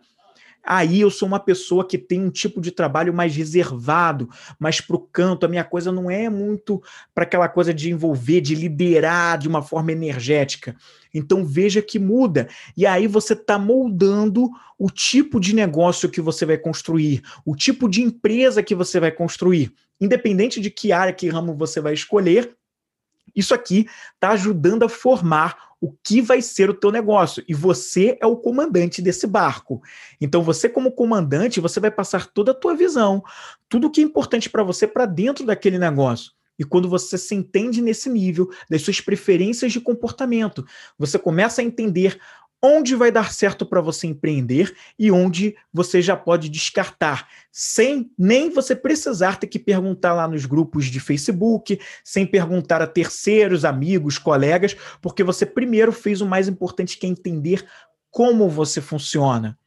Aí 0.63 1.01
eu 1.01 1.10
sou 1.10 1.27
uma 1.27 1.39
pessoa 1.39 1.88
que 1.88 1.98
tem 1.98 2.22
um 2.22 2.30
tipo 2.30 2.62
de 2.62 2.72
trabalho 2.72 3.13
mais 3.13 3.36
reservado, 3.36 4.30
mais 4.60 4.80
para 4.80 4.96
o 4.96 5.00
canto. 5.00 5.46
A 5.46 5.50
minha 5.50 5.63
coisa 5.63 5.91
não 5.91 6.10
é 6.10 6.30
muito 6.30 6.82
para 7.13 7.24
aquela 7.24 7.50
coisa 7.50 7.74
de 7.74 7.89
envolver, 7.89 8.41
de 8.41 8.56
liderar 8.56 9.38
de 9.38 9.48
uma 9.48 9.62
forma 9.62 9.91
energética. 9.91 10.75
Então 11.13 11.46
veja 11.46 11.82
que 11.82 12.00
muda. 12.00 12.48
E 12.77 12.86
aí 12.86 13.08
você 13.08 13.34
está 13.34 13.58
moldando 13.58 14.50
o 14.77 14.89
tipo 14.89 15.39
de 15.39 15.53
negócio 15.53 16.10
que 16.10 16.22
você 16.22 16.46
vai 16.46 16.58
construir, 16.58 17.22
o 17.46 17.56
tipo 17.56 17.88
de 17.89 18.01
empresa 18.01 18.63
que 18.63 18.74
você 18.74 19.00
vai 19.00 19.12
construir. 19.12 19.74
Independente 20.00 20.60
de 20.60 20.72
que 20.72 20.91
área, 20.91 21.13
que 21.13 21.30
ramo 21.30 21.53
você 21.56 21.80
vai 21.80 21.94
escolher, 21.94 22.56
isso 23.36 23.54
aqui 23.54 23.88
está 24.16 24.30
ajudando 24.30 24.84
a 24.84 24.90
formar 24.90 25.72
o 25.82 25.92
que 26.04 26.22
vai 26.22 26.42
ser 26.42 26.70
o 26.70 26.76
teu 26.76 26.92
negócio 26.92 27.44
e 27.48 27.56
você 27.56 28.16
é 28.22 28.26
o 28.28 28.38
comandante 28.38 29.02
desse 29.02 29.26
barco. 29.26 29.82
Então 30.22 30.44
você 30.44 30.70
como 30.70 30.92
comandante, 30.92 31.60
você 31.60 31.80
vai 31.80 31.90
passar 31.90 32.28
toda 32.28 32.52
a 32.52 32.56
tua 32.56 32.76
visão, 32.76 33.24
tudo 33.68 33.90
que 33.90 34.00
é 34.00 34.04
importante 34.04 34.48
para 34.48 34.62
você 34.62 34.88
para 34.88 35.08
dentro 35.08 35.44
daquele 35.44 35.80
negócio. 35.80 36.32
E 36.60 36.64
quando 36.64 36.88
você 36.88 37.18
se 37.18 37.34
entende 37.34 37.82
nesse 37.82 38.08
nível 38.08 38.48
das 38.70 38.84
suas 38.84 39.02
preferências 39.02 39.72
de 39.72 39.82
comportamento, 39.82 40.64
você 41.00 41.18
começa 41.18 41.60
a 41.60 41.64
entender 41.64 42.20
onde 42.62 42.96
vai 42.96 43.12
dar 43.12 43.34
certo 43.34 43.65
para 43.65 43.82
você 43.82 44.06
empreender 44.08 44.75
e 44.98 45.12
onde 45.12 45.56
você 45.74 46.01
já 46.01 46.15
pode 46.15 46.48
descartar, 46.48 47.27
sem 47.51 48.12
nem 48.18 48.50
você 48.50 48.75
precisar 48.75 49.38
ter 49.38 49.48
que 49.48 49.58
perguntar 49.58 50.13
lá 50.13 50.27
nos 50.27 50.46
grupos 50.46 50.86
de 50.86 51.00
Facebook, 51.00 51.80
sem 52.03 52.25
perguntar 52.25 52.82
a 52.82 52.88
terceiros, 52.88 53.65
amigos, 53.65 54.18
colegas, 54.18 54.75
porque 55.01 55.24
você 55.24 55.46
primeiro 55.46 55.91
fez 55.91 56.22
o 56.22 56.25
mais 56.25 56.48
importante 56.48 56.98
que 56.98 57.06
é 57.06 57.10
entender 57.10 57.65
como 58.12 58.48
você 58.50 58.80
funciona. 58.80 59.58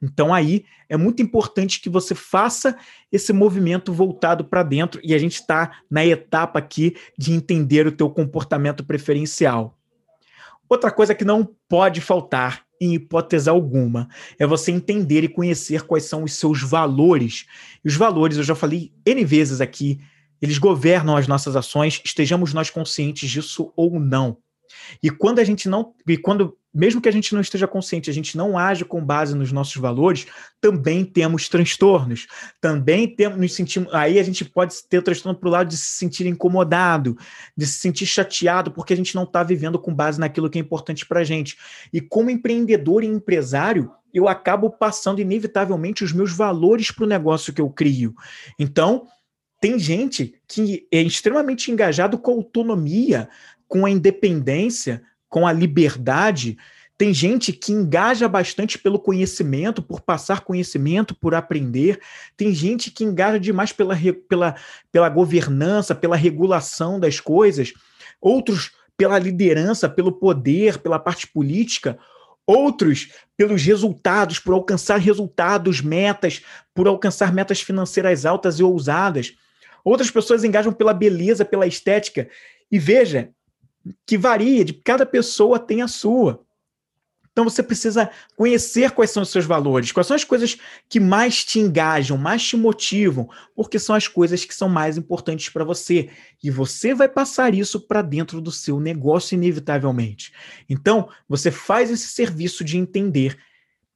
Então 0.00 0.32
aí 0.32 0.64
é 0.88 0.96
muito 0.96 1.20
importante 1.20 1.80
que 1.80 1.90
você 1.90 2.14
faça 2.14 2.78
esse 3.12 3.32
movimento 3.32 3.92
voltado 3.92 4.44
para 4.44 4.62
dentro 4.62 5.00
e 5.04 5.14
a 5.14 5.18
gente 5.18 5.34
está 5.34 5.82
na 5.90 6.06
etapa 6.06 6.58
aqui 6.58 6.96
de 7.18 7.32
entender 7.32 7.86
o 7.86 7.92
teu 7.92 8.08
comportamento 8.08 8.84
preferencial. 8.84 9.77
Outra 10.68 10.90
coisa 10.90 11.14
que 11.14 11.24
não 11.24 11.48
pode 11.68 12.00
faltar, 12.00 12.62
em 12.80 12.94
hipótese 12.94 13.48
alguma, 13.48 14.08
é 14.38 14.46
você 14.46 14.70
entender 14.70 15.24
e 15.24 15.28
conhecer 15.28 15.82
quais 15.82 16.04
são 16.04 16.24
os 16.24 16.34
seus 16.34 16.62
valores. 16.62 17.46
E 17.84 17.88
os 17.88 17.96
valores, 17.96 18.36
eu 18.36 18.44
já 18.44 18.54
falei 18.54 18.92
N 19.04 19.24
vezes 19.24 19.60
aqui, 19.60 20.00
eles 20.40 20.58
governam 20.58 21.16
as 21.16 21.26
nossas 21.26 21.56
ações, 21.56 22.00
estejamos 22.04 22.54
nós 22.54 22.70
conscientes 22.70 23.28
disso 23.28 23.72
ou 23.76 23.98
não. 23.98 24.38
E 25.02 25.10
quando 25.10 25.38
a 25.38 25.44
gente 25.44 25.68
não. 25.68 25.94
E 26.06 26.16
quando, 26.16 26.56
mesmo 26.74 27.00
que 27.00 27.08
a 27.08 27.12
gente 27.12 27.34
não 27.34 27.40
esteja 27.40 27.66
consciente, 27.66 28.10
a 28.10 28.12
gente 28.12 28.36
não 28.36 28.58
age 28.58 28.84
com 28.84 29.04
base 29.04 29.34
nos 29.34 29.52
nossos 29.52 29.76
valores, 29.76 30.26
também 30.60 31.04
temos 31.04 31.48
transtornos. 31.48 32.26
Também 32.60 33.14
temos, 33.14 33.38
nos 33.38 33.54
sentimos. 33.54 33.92
Aí 33.94 34.18
a 34.18 34.22
gente 34.22 34.44
pode 34.44 34.74
ter 34.88 35.02
transtorno 35.02 35.38
para 35.38 35.48
o 35.48 35.52
lado 35.52 35.68
de 35.68 35.76
se 35.76 35.98
sentir 35.98 36.26
incomodado, 36.26 37.16
de 37.56 37.66
se 37.66 37.78
sentir 37.78 38.06
chateado, 38.06 38.70
porque 38.70 38.92
a 38.92 38.96
gente 38.96 39.14
não 39.14 39.24
está 39.24 39.42
vivendo 39.42 39.78
com 39.78 39.94
base 39.94 40.18
naquilo 40.20 40.50
que 40.50 40.58
é 40.58 40.62
importante 40.62 41.06
para 41.06 41.20
a 41.20 41.24
gente. 41.24 41.56
E 41.92 42.00
como 42.00 42.30
empreendedor 42.30 43.02
e 43.04 43.06
empresário, 43.06 43.90
eu 44.12 44.28
acabo 44.28 44.70
passando 44.70 45.20
inevitavelmente 45.20 46.04
os 46.04 46.12
meus 46.12 46.32
valores 46.32 46.90
para 46.90 47.04
o 47.04 47.08
negócio 47.08 47.52
que 47.52 47.60
eu 47.60 47.68
crio. 47.70 48.14
Então, 48.58 49.06
tem 49.60 49.78
gente 49.78 50.34
que 50.46 50.86
é 50.92 51.02
extremamente 51.02 51.70
engajado 51.70 52.16
com 52.18 52.32
autonomia, 52.32 53.28
com 53.68 53.84
a 53.84 53.90
independência, 53.90 55.02
com 55.28 55.46
a 55.46 55.52
liberdade. 55.52 56.56
Tem 56.96 57.14
gente 57.14 57.52
que 57.52 57.70
engaja 57.70 58.26
bastante 58.26 58.76
pelo 58.76 58.98
conhecimento, 58.98 59.80
por 59.80 60.00
passar 60.00 60.40
conhecimento, 60.40 61.14
por 61.14 61.34
aprender. 61.34 62.00
Tem 62.36 62.52
gente 62.52 62.90
que 62.90 63.04
engaja 63.04 63.38
demais 63.38 63.72
pela, 63.72 63.96
pela, 64.28 64.56
pela 64.90 65.08
governança, 65.08 65.94
pela 65.94 66.16
regulação 66.16 66.98
das 66.98 67.20
coisas. 67.20 67.72
Outros 68.20 68.72
pela 68.96 69.16
liderança, 69.16 69.88
pelo 69.88 70.10
poder, 70.10 70.78
pela 70.78 70.98
parte 70.98 71.28
política. 71.28 71.96
Outros 72.44 73.12
pelos 73.36 73.62
resultados, 73.62 74.40
por 74.40 74.54
alcançar 74.54 74.96
resultados, 74.98 75.80
metas, 75.80 76.42
por 76.74 76.88
alcançar 76.88 77.32
metas 77.32 77.60
financeiras 77.60 78.26
altas 78.26 78.58
e 78.58 78.64
ousadas. 78.64 79.34
Outras 79.84 80.10
pessoas 80.10 80.42
engajam 80.42 80.72
pela 80.72 80.92
beleza, 80.92 81.44
pela 81.44 81.66
estética. 81.66 82.28
E 82.72 82.78
veja, 82.78 83.30
que 84.06 84.18
varia, 84.18 84.64
de 84.64 84.72
cada 84.72 85.04
pessoa 85.04 85.58
tem 85.58 85.82
a 85.82 85.88
sua. 85.88 86.44
Então 87.38 87.48
você 87.48 87.62
precisa 87.62 88.10
conhecer 88.34 88.90
quais 88.90 89.12
são 89.12 89.22
os 89.22 89.30
seus 89.30 89.44
valores, 89.44 89.92
quais 89.92 90.08
são 90.08 90.16
as 90.16 90.24
coisas 90.24 90.58
que 90.88 90.98
mais 90.98 91.44
te 91.44 91.60
engajam, 91.60 92.18
mais 92.18 92.44
te 92.44 92.56
motivam, 92.56 93.28
porque 93.54 93.78
são 93.78 93.94
as 93.94 94.08
coisas 94.08 94.44
que 94.44 94.52
são 94.52 94.68
mais 94.68 94.98
importantes 94.98 95.48
para 95.48 95.62
você. 95.62 96.10
E 96.42 96.50
você 96.50 96.92
vai 96.92 97.08
passar 97.08 97.54
isso 97.54 97.80
para 97.80 98.02
dentro 98.02 98.40
do 98.40 98.50
seu 98.50 98.80
negócio, 98.80 99.36
inevitavelmente. 99.36 100.32
Então, 100.68 101.08
você 101.28 101.52
faz 101.52 101.92
esse 101.92 102.08
serviço 102.08 102.64
de 102.64 102.76
entender 102.76 103.38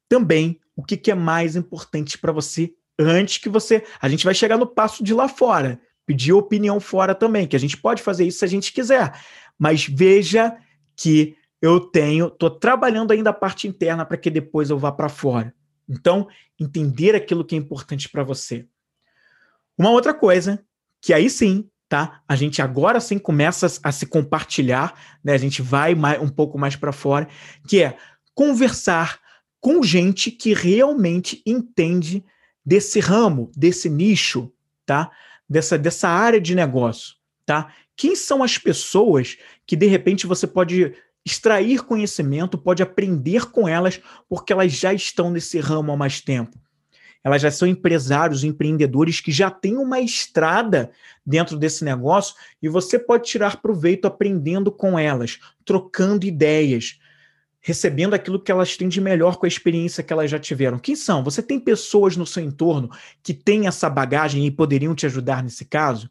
também 0.07 0.61
o 0.73 0.81
que, 0.81 0.95
que 0.95 1.11
é 1.11 1.15
mais 1.15 1.57
importante 1.57 2.17
para 2.17 2.31
você 2.31 2.73
antes 2.97 3.39
que 3.39 3.49
você. 3.49 3.83
A 3.99 4.07
gente 4.07 4.23
vai 4.23 4.33
chegar 4.33 4.57
no 4.57 4.67
passo 4.67 5.03
de 5.03 5.13
lá 5.13 5.27
fora, 5.27 5.81
pedir 6.05 6.31
opinião 6.31 6.79
fora 6.79 7.13
também, 7.13 7.45
que 7.45 7.57
a 7.57 7.59
gente 7.59 7.75
pode 7.75 8.01
fazer 8.01 8.25
isso 8.25 8.39
se 8.39 8.45
a 8.45 8.47
gente 8.47 8.71
quiser. 8.71 9.11
Mas 9.63 9.87
veja 9.87 10.57
que 10.93 11.37
eu 11.61 11.79
tenho, 11.79 12.27
estou 12.27 12.49
trabalhando 12.49 13.11
ainda 13.11 13.29
a 13.29 13.33
parte 13.33 13.65
interna 13.65 14.05
para 14.05 14.17
que 14.17 14.29
depois 14.29 14.69
eu 14.69 14.77
vá 14.77 14.91
para 14.91 15.07
fora. 15.07 15.55
Então, 15.87 16.27
entender 16.59 17.15
aquilo 17.15 17.45
que 17.45 17.55
é 17.55 17.57
importante 17.57 18.09
para 18.09 18.25
você. 18.25 18.67
Uma 19.77 19.89
outra 19.89 20.13
coisa, 20.13 20.61
que 21.01 21.13
aí 21.13 21.29
sim, 21.29 21.69
tá? 21.87 22.21
A 22.27 22.35
gente 22.35 22.61
agora 22.61 22.99
sim 22.99 23.17
começa 23.17 23.67
a 23.81 23.89
se 23.93 24.05
compartilhar, 24.05 24.99
né? 25.23 25.31
A 25.31 25.37
gente 25.37 25.61
vai 25.61 25.95
mais, 25.95 26.21
um 26.21 26.27
pouco 26.27 26.59
mais 26.59 26.75
para 26.75 26.91
fora, 26.91 27.29
que 27.65 27.81
é 27.81 27.95
conversar 28.35 29.17
com 29.61 29.81
gente 29.81 30.29
que 30.29 30.53
realmente 30.53 31.41
entende 31.45 32.21
desse 32.65 32.99
ramo, 32.99 33.49
desse 33.55 33.89
nicho, 33.89 34.51
tá? 34.85 35.09
Dessa, 35.47 35.77
dessa 35.77 36.09
área 36.09 36.41
de 36.41 36.53
negócio, 36.53 37.15
tá? 37.45 37.71
Quem 37.95 38.15
são 38.15 38.43
as 38.43 38.57
pessoas 38.57 39.37
que 39.65 39.75
de 39.75 39.85
repente 39.85 40.25
você 40.27 40.47
pode 40.47 40.93
extrair 41.25 41.83
conhecimento, 41.83 42.57
pode 42.57 42.83
aprender 42.83 43.49
com 43.49 43.67
elas, 43.67 44.01
porque 44.27 44.51
elas 44.51 44.71
já 44.71 44.93
estão 44.93 45.29
nesse 45.31 45.59
ramo 45.59 45.91
há 45.91 45.97
mais 45.97 46.19
tempo? 46.19 46.57
Elas 47.23 47.41
já 47.41 47.49
são 47.49 47.65
empresários, 47.67 48.43
empreendedores 48.43 49.21
que 49.21 49.31
já 49.31 49.49
têm 49.49 49.77
uma 49.77 50.01
estrada 50.01 50.91
dentro 51.25 51.57
desse 51.57 51.85
negócio 51.85 52.35
e 52.61 52.67
você 52.67 52.99
pode 52.99 53.29
tirar 53.29 53.61
proveito 53.61 54.05
aprendendo 54.05 54.69
com 54.69 54.99
elas, 54.99 55.39
trocando 55.63 56.25
ideias, 56.25 56.99
recebendo 57.61 58.13
aquilo 58.13 58.41
que 58.41 58.51
elas 58.51 58.75
têm 58.75 58.89
de 58.89 58.99
melhor 58.99 59.37
com 59.37 59.45
a 59.45 59.47
experiência 59.47 60.03
que 60.03 60.11
elas 60.11 60.29
já 60.29 60.37
tiveram. 60.37 60.77
Quem 60.77 60.97
são? 60.97 61.23
Você 61.23 61.41
tem 61.41 61.57
pessoas 61.57 62.17
no 62.17 62.25
seu 62.25 62.43
entorno 62.43 62.89
que 63.23 63.33
têm 63.33 63.67
essa 63.67 63.89
bagagem 63.89 64.45
e 64.45 64.51
poderiam 64.51 64.93
te 64.93 65.05
ajudar 65.05 65.41
nesse 65.41 65.63
caso? 65.63 66.09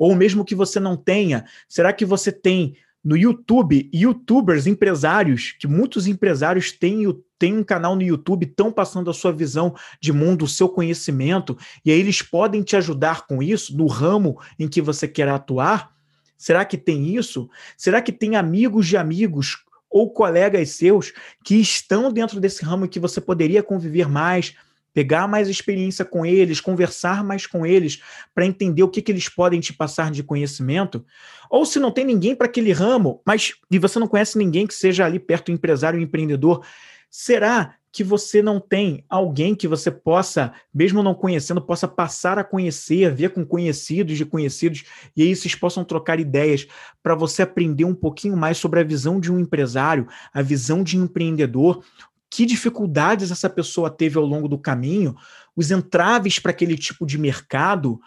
Ou 0.00 0.16
mesmo 0.16 0.46
que 0.46 0.54
você 0.54 0.80
não 0.80 0.96
tenha, 0.96 1.44
será 1.68 1.92
que 1.92 2.06
você 2.06 2.32
tem 2.32 2.74
no 3.04 3.18
YouTube 3.18 3.90
youtubers, 3.92 4.66
empresários, 4.66 5.54
que 5.58 5.66
muitos 5.66 6.06
empresários 6.06 6.72
têm, 6.72 7.06
um 7.06 7.62
canal 7.62 7.94
no 7.94 8.00
YouTube, 8.00 8.46
estão 8.46 8.72
passando 8.72 9.10
a 9.10 9.14
sua 9.14 9.30
visão 9.30 9.74
de 10.00 10.10
mundo, 10.10 10.46
o 10.46 10.48
seu 10.48 10.70
conhecimento, 10.70 11.56
e 11.84 11.92
aí 11.92 12.00
eles 12.00 12.22
podem 12.22 12.62
te 12.62 12.76
ajudar 12.76 13.26
com 13.26 13.42
isso, 13.42 13.76
no 13.76 13.86
ramo 13.86 14.40
em 14.58 14.66
que 14.66 14.80
você 14.80 15.06
quer 15.06 15.28
atuar? 15.28 15.94
Será 16.36 16.64
que 16.64 16.78
tem 16.78 17.14
isso? 17.14 17.50
Será 17.76 18.00
que 18.00 18.10
tem 18.10 18.36
amigos 18.36 18.86
de 18.86 18.96
amigos 18.96 19.62
ou 19.90 20.10
colegas 20.10 20.70
seus 20.70 21.12
que 21.44 21.56
estão 21.56 22.10
dentro 22.10 22.40
desse 22.40 22.64
ramo 22.64 22.88
que 22.88 22.98
você 22.98 23.20
poderia 23.20 23.62
conviver 23.62 24.08
mais? 24.08 24.54
Pegar 24.92 25.28
mais 25.28 25.48
experiência 25.48 26.04
com 26.04 26.24
eles, 26.24 26.60
conversar 26.60 27.24
mais 27.24 27.46
com 27.46 27.64
eles, 27.64 28.02
para 28.34 28.46
entender 28.46 28.82
o 28.82 28.88
que, 28.88 29.02
que 29.02 29.12
eles 29.12 29.28
podem 29.28 29.60
te 29.60 29.72
passar 29.72 30.10
de 30.10 30.22
conhecimento. 30.22 31.04
Ou 31.50 31.64
se 31.64 31.78
não 31.78 31.90
tem 31.90 32.04
ninguém 32.04 32.34
para 32.34 32.46
aquele 32.46 32.72
ramo, 32.72 33.20
mas 33.26 33.54
e 33.70 33.78
você 33.78 33.98
não 33.98 34.08
conhece 34.08 34.38
ninguém 34.38 34.66
que 34.66 34.74
seja 34.74 35.04
ali 35.04 35.18
perto 35.18 35.52
empresário 35.52 36.00
empreendedor, 36.00 36.64
será 37.10 37.74
que 37.92 38.04
você 38.04 38.40
não 38.40 38.60
tem 38.60 39.04
alguém 39.08 39.54
que 39.54 39.66
você 39.66 39.90
possa, 39.90 40.52
mesmo 40.72 41.02
não 41.02 41.14
conhecendo, 41.14 41.60
possa 41.60 41.88
passar 41.88 42.38
a 42.38 42.44
conhecer, 42.44 43.12
ver 43.12 43.30
com 43.30 43.44
conhecidos 43.44 44.16
de 44.16 44.24
conhecidos, 44.24 44.84
e 45.16 45.22
aí 45.22 45.34
vocês 45.34 45.54
possam 45.54 45.84
trocar 45.84 46.20
ideias 46.20 46.66
para 47.02 47.14
você 47.14 47.42
aprender 47.42 47.84
um 47.84 47.94
pouquinho 47.94 48.36
mais 48.36 48.58
sobre 48.58 48.80
a 48.80 48.84
visão 48.84 49.18
de 49.18 49.32
um 49.32 49.40
empresário, 49.40 50.06
a 50.32 50.40
visão 50.40 50.84
de 50.84 50.98
um 50.98 51.04
empreendedor, 51.04 51.82
que 52.30 52.46
dificuldades 52.46 53.30
essa 53.30 53.50
pessoa 53.50 53.90
teve 53.90 54.16
ao 54.16 54.24
longo 54.24 54.48
do 54.48 54.58
caminho, 54.58 55.16
os 55.56 55.70
entraves 55.70 56.38
para 56.38 56.52
aquele 56.52 56.78
tipo 56.78 57.04
de 57.04 57.18
mercado, 57.18 58.00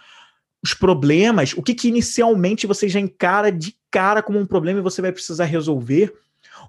os 0.63 0.73
problemas, 0.73 1.53
o 1.53 1.61
que, 1.61 1.75
que 1.75 1.89
inicialmente 1.89 2.65
você 2.65 2.87
já 2.87 2.99
encara 2.99 3.51
de 3.51 3.75
cara 3.91 4.23
como 4.23 4.39
um 4.39 4.45
problema 4.45 4.79
e 4.79 4.83
você 4.83 5.01
vai 5.01 5.11
precisar 5.11 5.43
resolver, 5.43 6.13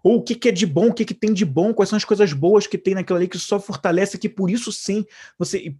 ou 0.02 0.16
o 0.16 0.22
que, 0.22 0.34
que 0.34 0.48
é 0.48 0.52
de 0.52 0.66
bom, 0.66 0.88
o 0.88 0.92
que, 0.92 1.04
que 1.04 1.14
tem 1.14 1.32
de 1.32 1.44
bom, 1.44 1.72
quais 1.72 1.88
são 1.88 1.96
as 1.96 2.04
coisas 2.04 2.32
boas 2.32 2.66
que 2.66 2.76
tem 2.76 2.94
naquilo 2.94 3.18
ali 3.18 3.28
que 3.28 3.38
só 3.38 3.60
fortalece, 3.60 4.18
que 4.18 4.28
por 4.28 4.50
isso 4.50 4.72
sim 4.72 5.04
você 5.38 5.76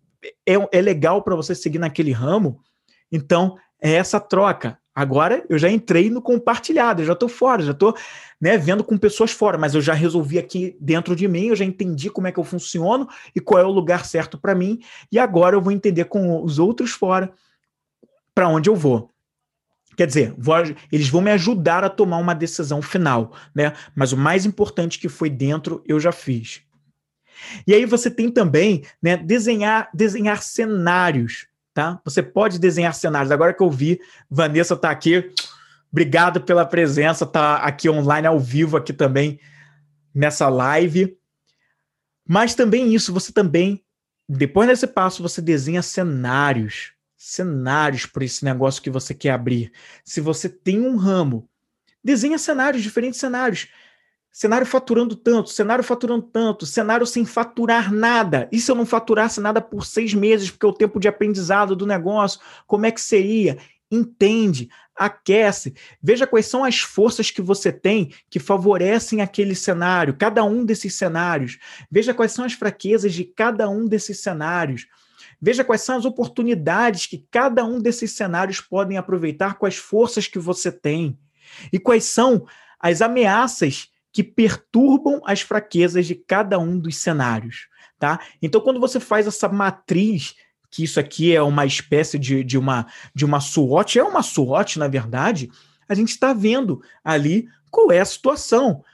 é, 0.47 0.55
é 0.73 0.81
legal 0.81 1.23
para 1.23 1.35
você 1.35 1.55
seguir 1.55 1.79
naquele 1.79 2.13
ramo. 2.13 2.61
Então, 3.11 3.57
é 3.81 3.93
essa 3.93 4.21
troca. 4.21 4.79
Agora 4.95 5.45
eu 5.49 5.59
já 5.59 5.69
entrei 5.69 6.09
no 6.09 6.23
compartilhado, 6.23 7.03
eu 7.03 7.07
já 7.07 7.15
estou 7.15 7.29
fora, 7.29 7.63
já 7.63 7.73
estou 7.73 7.97
né, 8.41 8.57
vendo 8.57 8.85
com 8.85 8.97
pessoas 8.97 9.33
fora, 9.33 9.59
mas 9.59 9.75
eu 9.75 9.81
já 9.81 9.93
resolvi 9.93 10.39
aqui 10.39 10.77
dentro 10.81 11.17
de 11.17 11.27
mim, 11.27 11.47
eu 11.47 11.57
já 11.57 11.65
entendi 11.65 12.09
como 12.11 12.29
é 12.29 12.33
que 12.33 12.39
eu 12.39 12.45
funciono 12.45 13.09
e 13.35 13.41
qual 13.41 13.61
é 13.61 13.65
o 13.65 13.71
lugar 13.71 14.05
certo 14.05 14.39
para 14.39 14.55
mim, 14.55 14.81
e 15.11 15.19
agora 15.19 15.57
eu 15.57 15.61
vou 15.61 15.73
entender 15.73 16.05
com 16.05 16.43
os 16.43 16.61
outros 16.61 16.93
fora 16.93 17.33
para 18.33 18.49
onde 18.49 18.71
eu 18.71 18.77
vou. 18.77 19.11
Quer 19.97 20.07
dizer, 20.07 20.35
vou, 20.39 20.55
eles 20.91 21.09
vão 21.09 21.21
me 21.21 21.31
ajudar 21.33 21.85
a 21.85 21.91
tomar 21.91 22.19
uma 22.19 22.35
decisão 22.35 22.83
final, 22.83 23.33
né? 23.55 23.73
Mas 23.95 24.13
o 24.13 24.17
mais 24.17 24.45
importante 24.45 24.99
que 24.99 25.09
foi 25.09 25.31
dentro, 25.31 25.83
eu 25.87 26.01
já 26.01 26.11
fiz. 26.11 26.63
E 27.67 27.75
aí 27.75 27.85
você 27.85 28.11
tem 28.11 28.31
também, 28.31 28.85
né, 29.03 29.17
desenhar, 29.17 29.89
desenhar 29.95 30.43
cenários 30.43 31.47
tá? 31.75 32.01
Você 32.05 32.23
pode 32.23 32.59
desenhar 32.59 32.95
cenários. 32.95 33.31
Agora 33.31 33.53
que 33.53 33.63
eu 33.63 33.71
vi, 33.71 34.01
Vanessa 34.31 34.75
está 34.75 34.91
aqui. 34.91 35.31
Obrigado 35.93 36.41
pela 36.41 36.65
presença, 36.65 37.27
tá 37.27 37.57
aqui 37.57 37.91
online 37.91 38.27
ao 38.27 38.41
vivo 38.41 38.77
aqui 38.77 38.93
também 38.93 39.39
nessa 40.15 40.49
live. 40.49 41.19
Mas 42.27 42.55
também 42.55 42.95
isso, 42.95 43.13
você 43.13 43.33
também 43.33 43.85
depois 44.29 44.69
desse 44.69 44.87
passo, 44.87 45.23
você 45.23 45.43
desenha 45.43 45.83
cenários, 45.83 46.93
cenários 47.17 48.07
para 48.07 48.25
esse 48.25 48.45
negócio 48.45 48.83
que 48.83 48.91
você 48.91 49.15
quer 49.15 49.31
abrir. 49.31 49.71
Se 50.03 50.21
você 50.21 50.49
tem 50.49 50.81
um 50.81 50.97
ramo, 50.97 51.49
desenha 52.03 52.39
cenários, 52.39 52.83
diferentes 52.83 53.21
cenários. 53.21 53.69
Cenário 54.37 54.67
faturando 54.67 55.15
tanto, 55.15 55.49
cenário 55.51 55.85
faturando 55.85 56.23
tanto, 56.23 56.67
cenário 56.67 57.07
sem 57.07 57.25
faturar 57.25 57.93
nada. 57.93 58.49
E 58.51 58.59
se 58.59 58.69
eu 58.69 58.75
não 58.75 58.85
faturasse 58.85 59.41
nada 59.41 59.61
por 59.61 59.87
seis 59.87 60.13
meses, 60.13 60.51
porque 60.51 60.67
é 60.67 60.69
o 60.69 60.73
tempo 60.73 60.99
de 60.99 61.07
aprendizado 61.07 61.77
do 61.77 61.87
negócio, 61.87 62.41
como 62.67 62.85
é 62.85 62.91
que 62.91 63.01
seria? 63.01 63.59
Entende, 63.89 64.69
aquece, 64.93 65.73
veja 66.03 66.27
quais 66.27 66.47
são 66.47 66.65
as 66.65 66.81
forças 66.81 67.31
que 67.31 67.41
você 67.41 67.71
tem 67.71 68.13
que 68.29 68.41
favorecem 68.41 69.21
aquele 69.21 69.55
cenário, 69.55 70.17
cada 70.17 70.43
um 70.43 70.65
desses 70.65 70.97
cenários. 70.97 71.57
Veja 71.89 72.13
quais 72.13 72.33
são 72.33 72.45
as 72.45 72.55
fraquezas 72.55 73.15
de 73.15 73.23
cada 73.23 73.69
um 73.69 73.87
desses 73.87 74.19
cenários. 74.19 74.89
Veja 75.41 75.63
quais 75.63 75.83
são 75.83 75.97
as 75.97 76.05
oportunidades 76.05 77.07
que 77.07 77.25
cada 77.31 77.65
um 77.65 77.81
desses 77.81 78.11
cenários 78.11 78.61
podem 78.61 78.99
aproveitar 78.99 79.55
com 79.59 79.65
as 79.65 79.77
forças 79.77 80.27
que 80.27 80.41
você 80.41 80.73
tem. 80.73 81.17
E 81.73 81.79
quais 81.79 82.03
são 82.03 82.45
as 82.81 83.01
ameaças 83.01 83.94
que 84.15 84.23
perturbam 84.23 85.21
as 85.27 85.41
fraquezas 85.41 86.07
de 86.07 86.15
cada 86.15 86.57
um 86.57 86.79
dos 86.79 86.97
cenários, 86.97 87.67
tá? 87.99 88.21
Então, 88.41 88.61
quando 88.61 88.79
você 88.79 89.01
faz 89.01 89.27
essa 89.27 89.49
matriz, 89.49 90.37
que 90.71 90.85
isso 90.85 91.01
aqui 91.01 91.35
é 91.35 91.43
uma 91.43 91.67
espécie 91.67 92.17
de, 92.17 92.45
de, 92.45 92.57
uma, 92.57 92.87
de 93.13 93.25
uma 93.25 93.41
SWOT, 93.41 93.99
é 93.99 94.05
uma 94.05 94.23
SWOT, 94.23 94.79
na 94.79 94.87
verdade, 94.87 95.51
a 95.89 95.95
gente 95.95 96.11
está 96.11 96.33
vendo 96.33 96.81
ali 97.03 97.49
qual 97.73 97.91
é 97.91 97.99
a 97.99 98.05
situação. 98.05 98.85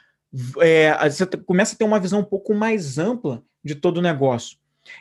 É, 0.58 0.96
você 1.10 1.26
começa 1.26 1.74
a 1.74 1.78
ter 1.78 1.84
uma 1.84 2.00
visão 2.00 2.20
um 2.20 2.24
pouco 2.24 2.54
mais 2.54 2.96
ampla 2.96 3.42
de 3.62 3.74
todo 3.74 3.98
o 3.98 4.02
negócio. 4.02 4.56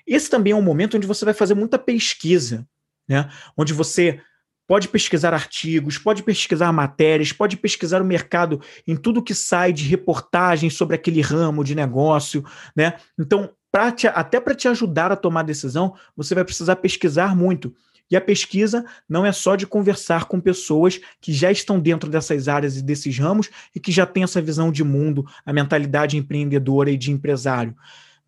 Esse 0.06 0.30
também 0.30 0.52
é 0.52 0.56
um 0.56 0.62
momento 0.62 0.98
onde 0.98 1.08
você 1.08 1.24
vai 1.24 1.34
fazer 1.34 1.54
muita 1.54 1.80
pesquisa, 1.80 2.68
né? 3.08 3.30
onde 3.56 3.74
você 3.74 4.22
pode 4.70 4.88
pesquisar 4.88 5.34
artigos, 5.34 5.98
pode 5.98 6.22
pesquisar 6.22 6.72
matérias, 6.72 7.34
pode 7.34 7.58
pesquisar 7.58 8.04
o 8.04 8.06
mercado 8.06 8.62
em 8.86 8.96
tudo 8.96 9.24
que 9.24 9.34
sai 9.34 9.74
de 9.74 9.84
reportagem 9.84 10.70
sobre 10.70 10.96
aquele 10.96 11.22
ramo 11.22 11.64
de 11.64 11.74
negócio, 11.74 12.46
né? 12.76 12.94
Então, 13.18 13.50
te, 13.96 14.06
até 14.06 14.40
para 14.40 14.54
te 14.54 14.68
ajudar 14.68 15.12
a 15.12 15.16
tomar 15.16 15.42
decisão, 15.42 15.96
você 16.16 16.36
vai 16.36 16.46
precisar 16.46 16.76
pesquisar 16.76 17.36
muito. 17.36 17.74
E 18.12 18.16
a 18.16 18.22
pesquisa 18.22 18.86
não 19.10 19.26
é 19.26 19.32
só 19.32 19.56
de 19.56 19.66
conversar 19.66 20.26
com 20.26 20.40
pessoas 20.40 21.02
que 21.20 21.34
já 21.34 21.52
estão 21.52 21.80
dentro 21.80 22.08
dessas 22.08 22.48
áreas 22.48 22.78
e 22.78 22.84
desses 22.84 23.18
ramos 23.18 23.50
e 23.74 23.80
que 23.80 23.92
já 23.92 24.06
têm 24.06 24.22
essa 24.22 24.40
visão 24.40 24.72
de 24.72 24.84
mundo, 24.84 25.26
a 25.44 25.52
mentalidade 25.52 26.16
empreendedora 26.16 26.92
e 26.92 26.98
de 26.98 27.12
empresário 27.12 27.76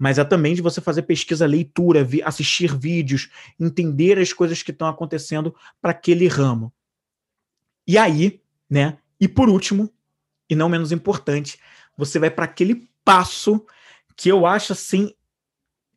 mas 0.02 0.18
é 0.18 0.24
também 0.24 0.56
de 0.56 0.64
você 0.64 0.82
fazer 0.82 1.04
pesquisa, 1.04 1.46
leitura, 1.46 2.04
vi, 2.04 2.24
assistir 2.24 2.76
vídeos, 2.76 3.30
entender 3.60 4.18
as 4.18 4.34
coisas 4.34 4.64
que 4.64 4.72
estão 4.72 4.88
acontecendo 4.88 5.56
para 5.80 5.92
aquele 5.92 6.28
ramo. 6.28 6.74
E 7.86 8.00
aí, 8.00 8.42
né? 8.68 8.98
E 9.20 9.28
por 9.28 9.48
último, 9.48 9.94
e 10.50 10.56
não 10.56 10.68
menos 10.68 10.92
importante, 10.92 11.60
você 11.96 12.18
vai 12.18 12.32
para 12.32 12.46
aquele 12.46 12.90
passo 13.06 13.64
que 14.18 14.28
eu 14.28 14.48
acho 14.48 14.74
assim 14.74 15.14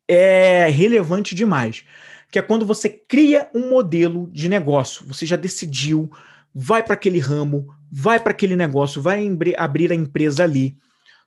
é 0.07 0.67
relevante 0.67 1.33
demais, 1.33 1.83
que 2.29 2.37
é 2.37 2.43
quando 2.43 2.63
você 2.63 2.87
cria 2.87 3.49
um 3.55 3.71
modelo 3.71 4.29
de 4.31 4.47
negócio. 4.47 5.03
Você 5.07 5.25
já 5.25 5.35
decidiu, 5.35 6.11
vai 6.53 6.83
para 6.83 6.93
aquele 6.93 7.17
ramo, 7.17 7.75
vai 7.91 8.19
para 8.19 8.33
aquele 8.33 8.55
negócio, 8.55 9.01
vai 9.01 9.27
abrir 9.57 9.91
a 9.91 9.95
empresa 9.95 10.43
ali. 10.43 10.77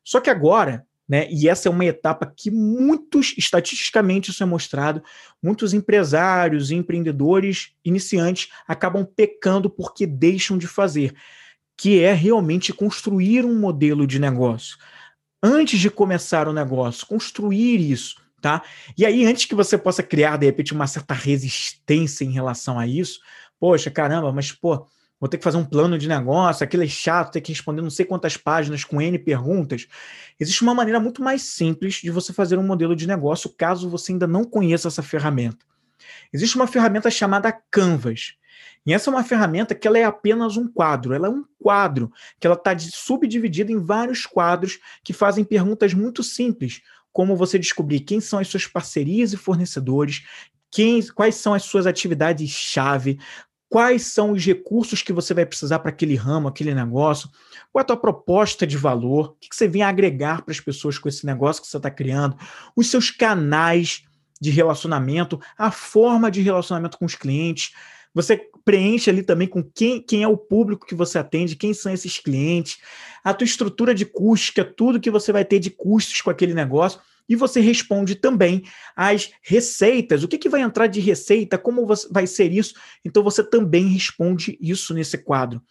Só 0.04 0.20
que 0.20 0.30
agora 0.30 0.86
né? 1.08 1.26
E 1.30 1.48
essa 1.48 1.68
é 1.68 1.70
uma 1.70 1.84
etapa 1.84 2.30
que 2.36 2.50
muitos, 2.50 3.34
estatisticamente 3.38 4.30
isso 4.30 4.42
é 4.42 4.46
mostrado, 4.46 5.02
muitos 5.42 5.72
empresários 5.72 6.70
e 6.70 6.74
empreendedores 6.74 7.72
iniciantes 7.84 8.50
acabam 8.66 9.04
pecando 9.04 9.70
porque 9.70 10.06
deixam 10.06 10.58
de 10.58 10.66
fazer, 10.66 11.14
que 11.76 12.00
é 12.00 12.12
realmente 12.12 12.72
construir 12.72 13.44
um 13.44 13.58
modelo 13.58 14.06
de 14.06 14.18
negócio. 14.18 14.76
Antes 15.42 15.80
de 15.80 15.88
começar 15.88 16.48
o 16.48 16.52
negócio, 16.52 17.06
construir 17.06 17.80
isso, 17.80 18.16
tá? 18.42 18.62
E 18.96 19.06
aí, 19.06 19.24
antes 19.24 19.46
que 19.46 19.54
você 19.54 19.78
possa 19.78 20.02
criar, 20.02 20.36
de 20.36 20.46
repente, 20.46 20.74
uma 20.74 20.86
certa 20.86 21.14
resistência 21.14 22.24
em 22.24 22.32
relação 22.32 22.78
a 22.78 22.86
isso, 22.86 23.20
poxa, 23.58 23.90
caramba, 23.90 24.32
mas, 24.32 24.52
pô, 24.52 24.86
vou 25.20 25.28
ter 25.28 25.38
que 25.38 25.44
fazer 25.44 25.56
um 25.56 25.64
plano 25.64 25.98
de 25.98 26.08
negócio, 26.08 26.64
aquilo 26.64 26.84
é 26.84 26.88
chato, 26.88 27.32
ter 27.32 27.40
que 27.40 27.52
responder 27.52 27.82
não 27.82 27.90
sei 27.90 28.04
quantas 28.04 28.36
páginas 28.36 28.84
com 28.84 29.00
N 29.00 29.18
perguntas. 29.18 29.86
Existe 30.38 30.62
uma 30.62 30.74
maneira 30.74 31.00
muito 31.00 31.22
mais 31.22 31.42
simples 31.42 31.96
de 31.96 32.10
você 32.10 32.32
fazer 32.32 32.58
um 32.58 32.66
modelo 32.66 32.94
de 32.94 33.06
negócio, 33.06 33.50
caso 33.50 33.88
você 33.88 34.12
ainda 34.12 34.26
não 34.26 34.44
conheça 34.44 34.88
essa 34.88 35.02
ferramenta. 35.02 35.66
Existe 36.32 36.56
uma 36.56 36.66
ferramenta 36.66 37.10
chamada 37.10 37.52
Canvas. 37.70 38.34
E 38.86 38.92
essa 38.92 39.10
é 39.10 39.12
uma 39.12 39.24
ferramenta 39.24 39.74
que 39.74 39.86
ela 39.86 39.98
é 39.98 40.04
apenas 40.04 40.56
um 40.56 40.66
quadro. 40.66 41.12
Ela 41.12 41.26
é 41.26 41.30
um 41.30 41.44
quadro 41.58 42.10
que 42.38 42.46
ela 42.46 42.56
está 42.56 42.76
subdividida 42.78 43.72
em 43.72 43.78
vários 43.78 44.24
quadros 44.24 44.78
que 45.02 45.12
fazem 45.12 45.44
perguntas 45.44 45.92
muito 45.92 46.22
simples, 46.22 46.80
como 47.12 47.36
você 47.36 47.58
descobrir 47.58 48.00
quem 48.00 48.20
são 48.20 48.38
as 48.38 48.48
suas 48.48 48.66
parcerias 48.66 49.32
e 49.32 49.36
fornecedores, 49.36 50.24
quem, 50.70 51.04
quais 51.08 51.34
são 51.34 51.54
as 51.54 51.64
suas 51.64 51.86
atividades-chave, 51.86 53.18
quais 53.68 54.06
são 54.06 54.32
os 54.32 54.44
recursos 54.44 55.02
que 55.02 55.12
você 55.12 55.34
vai 55.34 55.44
precisar 55.44 55.78
para 55.80 55.90
aquele 55.90 56.14
ramo, 56.14 56.48
aquele 56.48 56.74
negócio, 56.74 57.28
qual 57.70 57.80
é 57.80 57.82
a 57.82 57.86
tua 57.86 57.96
proposta 57.96 58.66
de 58.66 58.76
valor, 58.76 59.30
o 59.30 59.36
que 59.40 59.54
você 59.54 59.68
vem 59.68 59.82
agregar 59.82 60.42
para 60.42 60.52
as 60.52 60.60
pessoas 60.60 60.98
com 60.98 61.08
esse 61.08 61.26
negócio 61.26 61.62
que 61.62 61.68
você 61.68 61.76
está 61.76 61.90
criando, 61.90 62.36
os 62.74 62.90
seus 62.90 63.10
canais 63.10 64.02
de 64.40 64.50
relacionamento, 64.50 65.40
a 65.56 65.70
forma 65.70 66.30
de 66.30 66.40
relacionamento 66.40 66.96
com 66.96 67.04
os 67.04 67.14
clientes. 67.14 67.74
Você 68.14 68.40
preenche 68.64 69.10
ali 69.10 69.22
também 69.22 69.48
com 69.48 69.62
quem, 69.62 70.00
quem 70.00 70.22
é 70.22 70.28
o 70.28 70.36
público 70.36 70.86
que 70.86 70.94
você 70.94 71.18
atende, 71.18 71.56
quem 71.56 71.74
são 71.74 71.92
esses 71.92 72.18
clientes, 72.18 72.78
a 73.22 73.34
tua 73.34 73.44
estrutura 73.44 73.94
de 73.94 74.06
custos, 74.06 74.50
que 74.50 74.60
é 74.60 74.64
tudo 74.64 75.00
que 75.00 75.10
você 75.10 75.32
vai 75.32 75.44
ter 75.44 75.58
de 75.58 75.70
custos 75.70 76.20
com 76.20 76.30
aquele 76.30 76.54
negócio 76.54 77.00
e 77.28 77.36
você 77.36 77.60
responde 77.60 78.14
também 78.14 78.62
as 78.96 79.30
receitas. 79.42 80.22
O 80.22 80.28
que, 80.28 80.38
que 80.38 80.48
vai 80.48 80.62
entrar 80.62 80.86
de 80.86 81.00
receita? 81.00 81.58
Como 81.58 81.86
vai 82.10 82.26
ser 82.26 82.52
isso? 82.52 82.74
Então 83.04 83.22
você 83.22 83.42
também 83.42 83.88
responde 83.88 84.56
isso 84.60 84.94
nesse 84.94 85.18
quadro. 85.18 85.62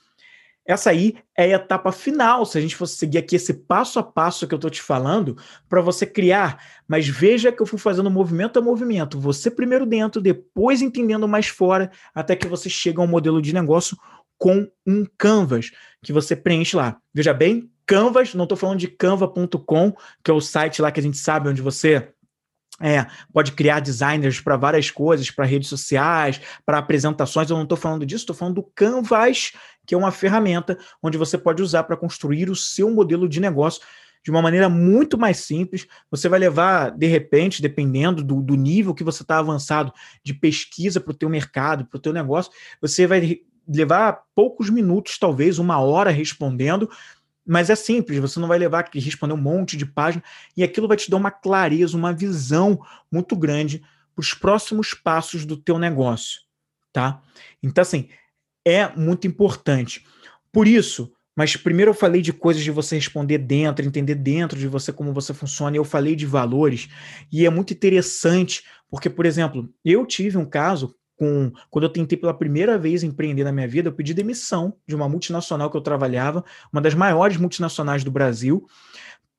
Essa 0.68 0.90
aí 0.90 1.16
é 1.36 1.46
a 1.46 1.56
etapa 1.56 1.94
final, 1.94 2.46
se 2.46 2.58
a 2.58 2.62
gente 2.62 2.76
fosse 2.76 2.98
seguir 2.98 3.20
aqui 3.20 3.38
esse 3.38 3.54
passo 3.54 4.00
a 4.00 4.04
passo 4.04 4.46
que 4.46 4.54
eu 4.54 4.58
estou 4.58 4.70
te 4.70 4.82
falando, 4.82 5.38
para 5.70 5.80
você 5.80 6.06
criar. 6.06 6.62
Mas 6.86 7.08
veja 7.08 7.54
que 7.54 7.62
eu 7.62 7.66
fui 7.66 7.80
fazendo 7.80 8.12
movimento 8.12 8.60
a 8.60 8.62
movimento. 8.62 9.18
Você 9.18 9.50
primeiro 9.50 9.86
dentro, 9.86 10.22
depois 10.22 10.82
entendendo 10.82 11.26
mais 11.26 11.48
fora, 11.48 11.90
até 12.14 12.36
que 12.36 12.48
você 12.48 12.70
chega 12.70 13.00
a 13.00 13.06
um 13.06 13.08
modelo 13.08 13.42
de 13.42 13.54
negócio 13.54 13.98
com 14.38 14.70
um 14.86 15.06
canvas 15.18 15.72
que 16.04 16.12
você 16.12 16.36
preenche 16.36 16.76
lá. 16.76 16.98
Veja 17.14 17.34
bem, 17.34 17.72
Canvas, 17.88 18.36
não 18.36 18.44
estou 18.44 18.58
falando 18.58 18.80
de 18.80 18.88
canva.com, 18.88 19.94
que 20.24 20.30
é 20.30 20.34
o 20.34 20.42
site 20.42 20.82
lá 20.82 20.92
que 20.92 21.00
a 21.00 21.04
gente 21.04 21.18
sabe 21.18 21.48
onde 21.48 21.62
você 21.62 22.14
é, 22.80 23.08
pode 23.34 23.54
criar 23.54 23.80
designers 23.80 24.40
para 24.40 24.58
várias 24.58 24.92
coisas, 24.92 25.32
para 25.32 25.46
redes 25.46 25.70
sociais, 25.70 26.40
para 26.66 26.78
apresentações. 26.78 27.50
Eu 27.50 27.56
não 27.56 27.64
estou 27.64 27.78
falando 27.78 28.06
disso, 28.06 28.24
estou 28.24 28.36
falando 28.36 28.56
do 28.56 28.64
Canvas, 28.76 29.54
que 29.86 29.96
é 29.96 29.98
uma 29.98 30.12
ferramenta 30.12 30.78
onde 31.02 31.18
você 31.18 31.38
pode 31.38 31.64
usar 31.64 31.84
para 31.84 31.98
construir 31.98 32.50
o 32.50 32.56
seu 32.56 32.92
modelo 32.92 33.28
de 33.28 33.40
negócio 33.40 33.82
de 34.24 34.30
uma 34.30 34.42
maneira 34.42 34.68
muito 34.68 35.18
mais 35.18 35.38
simples. 35.38 35.88
Você 36.12 36.28
vai 36.28 36.40
levar, 36.40 36.92
de 36.92 37.08
repente, 37.08 37.62
dependendo 37.62 38.22
do, 38.22 38.42
do 38.42 38.56
nível 38.56 38.94
que 38.94 39.04
você 39.04 39.24
está 39.24 39.40
avançado 39.40 39.94
de 40.22 40.34
pesquisa 40.34 41.00
para 41.00 41.12
o 41.12 41.18
teu 41.18 41.30
mercado, 41.30 41.86
para 41.86 41.98
o 41.98 42.02
teu 42.02 42.12
negócio, 42.12 42.52
você 42.82 43.08
vai 43.08 43.40
levar 43.68 44.24
poucos 44.34 44.70
minutos, 44.70 45.18
talvez 45.18 45.60
uma 45.60 45.80
hora 45.80 46.10
respondendo, 46.10 46.90
mas 47.48 47.70
é 47.70 47.76
simples, 47.76 48.20
você 48.20 48.40
não 48.40 48.48
vai 48.48 48.60
levar 48.60 48.84
que 48.84 49.00
responder 49.00 49.34
um 49.34 49.38
monte 49.38 49.78
de 49.78 49.86
página 49.86 50.24
e 50.56 50.64
aquilo 50.64 50.88
vai 50.88 50.98
te 50.98 51.10
dar 51.10 51.18
uma 51.18 51.32
clareza, 51.32 51.96
uma 51.96 52.14
visão 52.14 52.80
muito 53.12 53.36
grande 53.36 53.80
para 54.16 54.22
os 54.22 54.34
próximos 54.34 54.94
passos 54.94 55.46
do 55.46 55.56
teu 55.56 55.80
negócio, 55.80 56.42
tá? 56.92 57.22
Então 57.64 57.82
assim, 57.82 58.10
é 58.66 58.88
muito 58.96 59.26
importante. 59.26 60.06
Por 60.52 60.68
isso, 60.68 61.14
mas 61.36 61.56
primeiro 61.56 61.92
eu 61.92 61.96
falei 61.96 62.22
de 62.22 62.34
coisas 62.34 62.64
de 62.64 62.72
você 62.72 62.96
responder 62.96 63.38
dentro, 63.38 63.86
entender 63.86 64.16
dentro 64.16 64.58
de 64.58 64.68
você 64.68 64.92
como 64.92 65.14
você 65.14 65.34
funciona, 65.34 65.76
e 65.76 65.80
eu 65.80 65.86
falei 65.86 66.16
de 66.16 66.26
valores, 66.26 66.90
e 67.32 67.46
é 67.46 67.50
muito 67.50 67.74
interessante, 67.74 68.64
porque, 68.90 69.10
por 69.10 69.26
exemplo, 69.26 69.72
eu 69.86 70.06
tive 70.06 70.38
um 70.38 70.46
caso 70.46 70.96
com 71.18 71.52
quando 71.70 71.84
eu 71.84 71.90
tentei 71.90 72.18
pela 72.18 72.34
primeira 72.34 72.78
vez 72.78 73.04
empreender 73.04 73.44
na 73.44 73.52
minha 73.52 73.68
vida, 73.68 73.90
eu 73.90 73.94
pedi 73.94 74.14
demissão 74.14 74.74
de 74.88 74.96
uma 74.96 75.10
multinacional 75.10 75.70
que 75.70 75.76
eu 75.76 75.82
trabalhava, 75.82 76.46
uma 76.72 76.82
das 76.82 76.94
maiores 76.94 77.38
multinacionais 77.38 78.04
do 78.04 78.12
Brasil, 78.12 78.66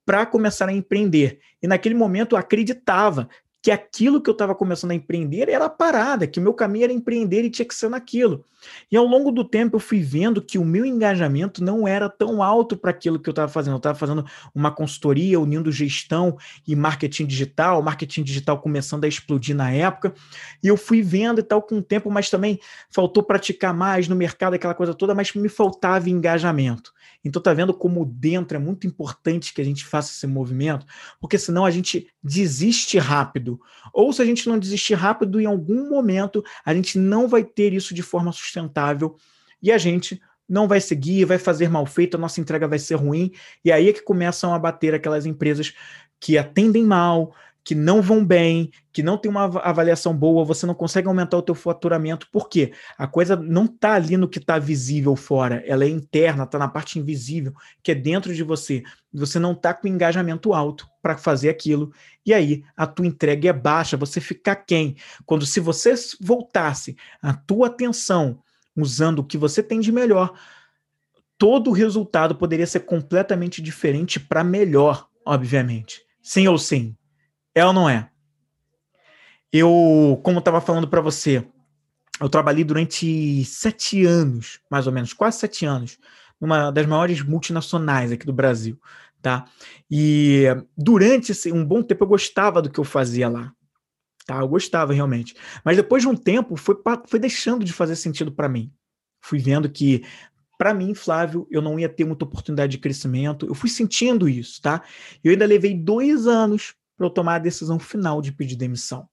para 0.05 0.27
começar 0.27 0.69
a 0.69 0.73
empreender. 0.73 1.39
E 1.63 1.67
naquele 1.67 1.95
momento 1.95 2.35
eu 2.35 2.39
acreditava 2.39 3.29
que 3.69 3.73
aquilo 3.73 4.23
que 4.23 4.31
eu 4.31 4.33
estava 4.33 4.55
começando 4.55 4.93
a 4.93 4.95
empreender 4.95 5.47
era 5.47 5.67
a 5.67 5.69
parada, 5.69 6.27
que 6.27 6.41
o 6.41 6.43
meu 6.43 6.55
caminho 6.55 6.85
era 6.85 6.93
empreender 6.93 7.45
e 7.45 7.51
tinha 7.51 7.69
que 7.69 7.75
ser 7.75 7.91
naquilo. 7.91 8.43
E 8.91 8.97
ao 8.97 9.05
longo 9.05 9.31
do 9.31 9.45
tempo 9.45 9.77
eu 9.77 9.81
fui 9.81 10.01
vendo 10.01 10.41
que 10.41 10.57
o 10.57 10.65
meu 10.65 10.87
engajamento 10.87 11.63
não 11.63 11.87
era 11.87 12.09
tão 12.09 12.43
alto 12.43 12.79
para 12.79 12.93
aquilo 12.93 13.19
que 13.19 13.29
eu 13.29 13.33
estava 13.33 13.53
fazendo. 13.53 13.75
Eu 13.75 13.77
estava 13.77 13.99
fazendo 13.99 14.25
uma 14.55 14.71
consultoria 14.71 15.39
unindo 15.39 15.71
gestão 15.71 16.39
e 16.67 16.75
marketing 16.75 17.27
digital, 17.27 17.83
marketing 17.83 18.23
digital 18.23 18.59
começando 18.59 19.05
a 19.05 19.09
explodir 19.09 19.55
na 19.55 19.71
época, 19.71 20.15
e 20.63 20.69
eu 20.69 20.77
fui 20.79 21.03
vendo 21.03 21.41
e 21.41 21.43
tal 21.43 21.61
com 21.61 21.77
o 21.77 21.83
tempo, 21.83 22.11
mas 22.11 22.31
também 22.31 22.59
faltou 22.89 23.23
praticar 23.23 23.75
mais 23.75 24.09
no 24.09 24.17
mercado, 24.17 24.55
aquela 24.55 24.73
coisa 24.73 24.95
toda, 24.95 25.15
mas 25.15 25.35
me 25.35 25.51
faltava 25.51 26.09
engajamento. 26.09 26.91
Então 27.25 27.43
tá 27.43 27.53
vendo 27.53 27.75
como 27.75 28.05
dentro 28.05 28.57
é 28.57 28.61
muito 28.61 28.87
importante 28.87 29.53
que 29.53 29.61
a 29.61 29.65
gente 29.65 29.85
faça 29.85 30.13
esse 30.13 30.27
movimento, 30.27 30.87
porque 31.21 31.39
senão 31.39 31.65
a 31.65 31.71
gente 31.71 32.09
desiste 32.23 32.99
rápido. 32.99 33.61
Ou 33.93 34.13
se 34.13 34.23
a 34.23 34.25
gente 34.25 34.49
não 34.49 34.59
desistir 34.59 34.95
rápido, 34.95 35.41
em 35.41 35.47
algum 35.47 35.89
momento 35.89 36.45
a 36.65 36.73
gente 36.75 36.99
não 36.99 37.29
vai 37.29 37.45
ter 37.45 37.73
isso 37.73 37.95
de 37.95 38.03
forma 38.03 38.33
sustentável 38.33 39.17
e 39.63 39.73
a 39.73 39.79
gente 39.79 40.21
não 40.49 40.67
vai 40.67 40.81
seguir, 40.81 41.25
vai 41.27 41.39
fazer 41.39 41.69
mal 41.69 41.85
feito, 41.85 42.17
a 42.17 42.21
nossa 42.21 42.41
entrega 42.41 42.67
vai 42.67 42.79
ser 42.79 42.95
ruim, 42.95 43.33
e 43.63 43.71
aí 43.71 43.91
é 43.91 43.93
que 43.93 44.03
começam 44.03 44.55
a 44.55 44.59
bater 44.59 44.95
aquelas 44.95 45.27
empresas 45.27 45.75
que 46.19 46.39
atendem 46.39 46.85
mal, 46.85 47.35
que 47.69 47.75
não 47.75 48.01
vão 48.01 48.25
bem, 48.25 48.71
que 48.91 49.03
não 49.03 49.19
tem 49.19 49.31
uma 49.31 49.45
avaliação 49.45 50.17
boa, 50.17 50.43
você 50.43 50.65
não 50.65 50.73
consegue 50.73 51.07
aumentar 51.07 51.37
o 51.37 51.43
teu 51.43 51.55
faturamento, 51.55 52.27
por 52.33 52.49
quê? 52.49 52.73
A 52.97 53.07
coisa 53.07 53.37
não 53.37 53.67
está 53.67 53.93
ali 53.93 54.17
no 54.17 54.27
que 54.27 54.39
está 54.39 54.59
visível 54.59 55.15
fora, 55.15 55.63
ela 55.67 55.85
é 55.85 55.89
interna, 55.91 56.45
está 56.45 56.59
na 56.59 56.67
parte 56.67 56.99
invisível, 56.99 57.53
que 57.83 57.93
é 57.93 57.95
dentro 57.95 58.35
de 58.35 58.43
você. 58.43 58.83
Você 59.13 59.39
não 59.39 59.53
está 59.53 59.75
com 59.75 59.87
engajamento 59.87 60.55
alto 60.55 60.89
para 61.03 61.19
fazer 61.19 61.51
aquilo, 61.51 61.93
e 62.25 62.33
aí 62.33 62.65
a 62.75 62.87
tua 62.87 63.07
entrega 63.07 63.51
é 63.51 63.53
baixa, 63.53 63.99
você 63.99 64.19
fica 64.19 64.57
quem? 64.57 64.97
Quando 65.27 65.45
se 65.45 65.61
você 65.61 65.93
voltasse 66.19 66.97
a 67.21 67.35
tua 67.35 67.67
atenção 67.67 68.43
usando 68.75 69.19
o 69.19 69.25
que 69.25 69.37
você 69.37 69.63
tem 69.63 69.79
de 69.79 69.93
melhor, 69.93 70.33
todo 71.37 71.69
o 71.69 71.75
resultado 71.75 72.35
poderia 72.35 72.67
ser 72.67 72.81
completamente 72.81 73.61
diferente 73.61 74.19
para 74.19 74.43
melhor, 74.43 75.07
obviamente. 75.23 76.01
Sim 76.23 76.49
ou 76.49 76.57
sim? 76.57 76.97
É 77.55 77.65
ou 77.65 77.73
não 77.73 77.89
é? 77.89 78.11
Eu, 79.53 80.21
como 80.23 80.41
estava 80.41 80.61
falando 80.61 80.89
para 80.89 81.01
você, 81.01 81.47
eu 82.21 82.29
trabalhei 82.29 82.65
durante 82.65 83.45
sete 83.45 84.05
anos, 84.05 84.61
mais 84.71 84.87
ou 84.87 84.93
menos, 84.93 85.13
quase 85.13 85.39
sete 85.39 85.65
anos, 85.65 85.99
numa 86.41 86.71
das 86.71 86.87
maiores 86.87 87.23
multinacionais 87.23 88.13
aqui 88.13 88.27
do 88.27 88.33
Brasil, 88.33 88.79
tá? 89.23 89.47
E 89.91 90.45
durante 90.77 91.33
um 91.53 91.65
bom 91.65 91.83
tempo 91.83 92.05
eu 92.05 92.09
gostava 92.09 92.61
do 92.61 92.71
que 92.71 92.79
eu 92.79 92.85
fazia 92.85 93.29
lá, 93.29 93.53
tá? 94.27 94.39
Eu 94.41 94.49
gostava 94.49 94.93
realmente. 94.93 95.35
Mas 95.65 95.77
depois 95.77 96.03
de 96.03 96.09
um 96.09 96.17
tempo 96.17 96.57
foi, 96.57 96.77
foi 97.07 97.19
deixando 97.19 97.65
de 97.65 97.73
fazer 97.73 97.97
sentido 97.97 98.31
para 98.31 98.49
mim. 98.49 98.73
Fui 99.21 99.39
vendo 99.39 99.69
que 99.69 100.05
para 100.59 100.75
mim, 100.75 100.93
Flávio, 100.93 101.47
eu 101.51 101.63
não 101.63 101.79
ia 101.79 101.89
ter 101.89 102.05
muita 102.05 102.25
oportunidade 102.25 102.73
de 102.73 102.79
crescimento. 102.79 103.47
Eu 103.47 103.55
fui 103.55 103.71
sentindo 103.71 104.29
isso, 104.29 104.61
tá? 104.61 104.83
Eu 105.23 105.31
ainda 105.31 105.47
levei 105.47 105.73
dois 105.73 106.27
anos 106.27 106.75
para 106.99 107.07
eu 107.07 107.11
tomar 107.11 107.37
a 107.37 107.39
decisão 107.39 107.79
final 107.79 108.21
de 108.21 108.33
pedir 108.33 108.57
demissão. 108.57 109.09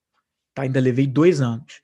Tá? 0.55 0.63
Ainda 0.63 0.79
levei 0.79 1.05
dois 1.05 1.39
anos. 1.39 1.81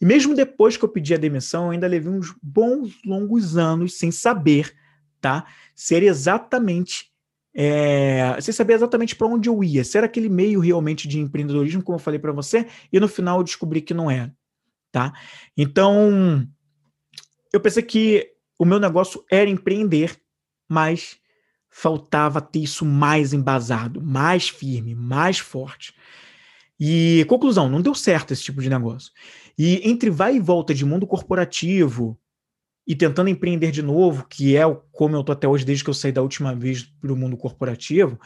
E 0.00 0.06
mesmo 0.06 0.34
depois 0.34 0.76
que 0.76 0.84
eu 0.84 0.88
pedi 0.88 1.14
a 1.14 1.18
demissão, 1.18 1.66
eu 1.66 1.70
ainda 1.72 1.86
levei 1.86 2.10
uns 2.10 2.34
bons, 2.42 2.94
longos 3.04 3.56
anos 3.56 3.98
sem 3.98 4.10
saber, 4.10 4.74
tá? 5.20 5.46
Ser 5.74 6.02
exatamente. 6.02 7.12
É, 7.54 8.38
sem 8.40 8.52
saber 8.52 8.74
exatamente 8.74 9.14
para 9.14 9.26
onde 9.26 9.48
eu 9.48 9.62
ia. 9.62 9.84
Se 9.84 9.96
era 9.96 10.06
aquele 10.06 10.28
meio 10.28 10.60
realmente 10.60 11.06
de 11.06 11.18
empreendedorismo, 11.18 11.82
como 11.82 11.96
eu 11.96 12.02
falei 12.02 12.18
para 12.18 12.32
você, 12.32 12.66
e 12.92 12.98
no 12.98 13.08
final 13.08 13.38
eu 13.38 13.44
descobri 13.44 13.80
que 13.80 13.94
não 13.94 14.10
era. 14.10 14.34
Tá? 14.92 15.12
Então, 15.56 16.46
eu 17.52 17.60
pensei 17.60 17.82
que 17.82 18.30
o 18.58 18.64
meu 18.64 18.78
negócio 18.78 19.24
era 19.30 19.48
empreender, 19.48 20.18
mas 20.68 21.18
faltava 21.78 22.40
ter 22.40 22.60
isso 22.60 22.86
mais 22.86 23.34
embasado, 23.34 24.00
mais 24.00 24.48
firme, 24.48 24.94
mais 24.94 25.38
forte. 25.38 25.92
E 26.80 27.26
conclusão, 27.28 27.68
não 27.68 27.82
deu 27.82 27.94
certo 27.94 28.32
esse 28.32 28.44
tipo 28.44 28.62
de 28.62 28.70
negócio. 28.70 29.12
E 29.58 29.86
entre 29.86 30.08
vai 30.08 30.36
e 30.36 30.40
volta 30.40 30.72
de 30.72 30.86
mundo 30.86 31.06
corporativo 31.06 32.18
e 32.86 32.96
tentando 32.96 33.28
empreender 33.28 33.70
de 33.72 33.82
novo, 33.82 34.26
que 34.26 34.56
é 34.56 34.62
como 34.90 35.16
eu 35.16 35.22
tô 35.22 35.32
até 35.32 35.46
hoje 35.46 35.66
desde 35.66 35.84
que 35.84 35.90
eu 35.90 35.94
saí 35.94 36.10
da 36.10 36.22
última 36.22 36.54
vez 36.54 36.82
para 36.82 37.12
o 37.12 37.16
mundo 37.16 37.36
corporativo, 37.36 38.18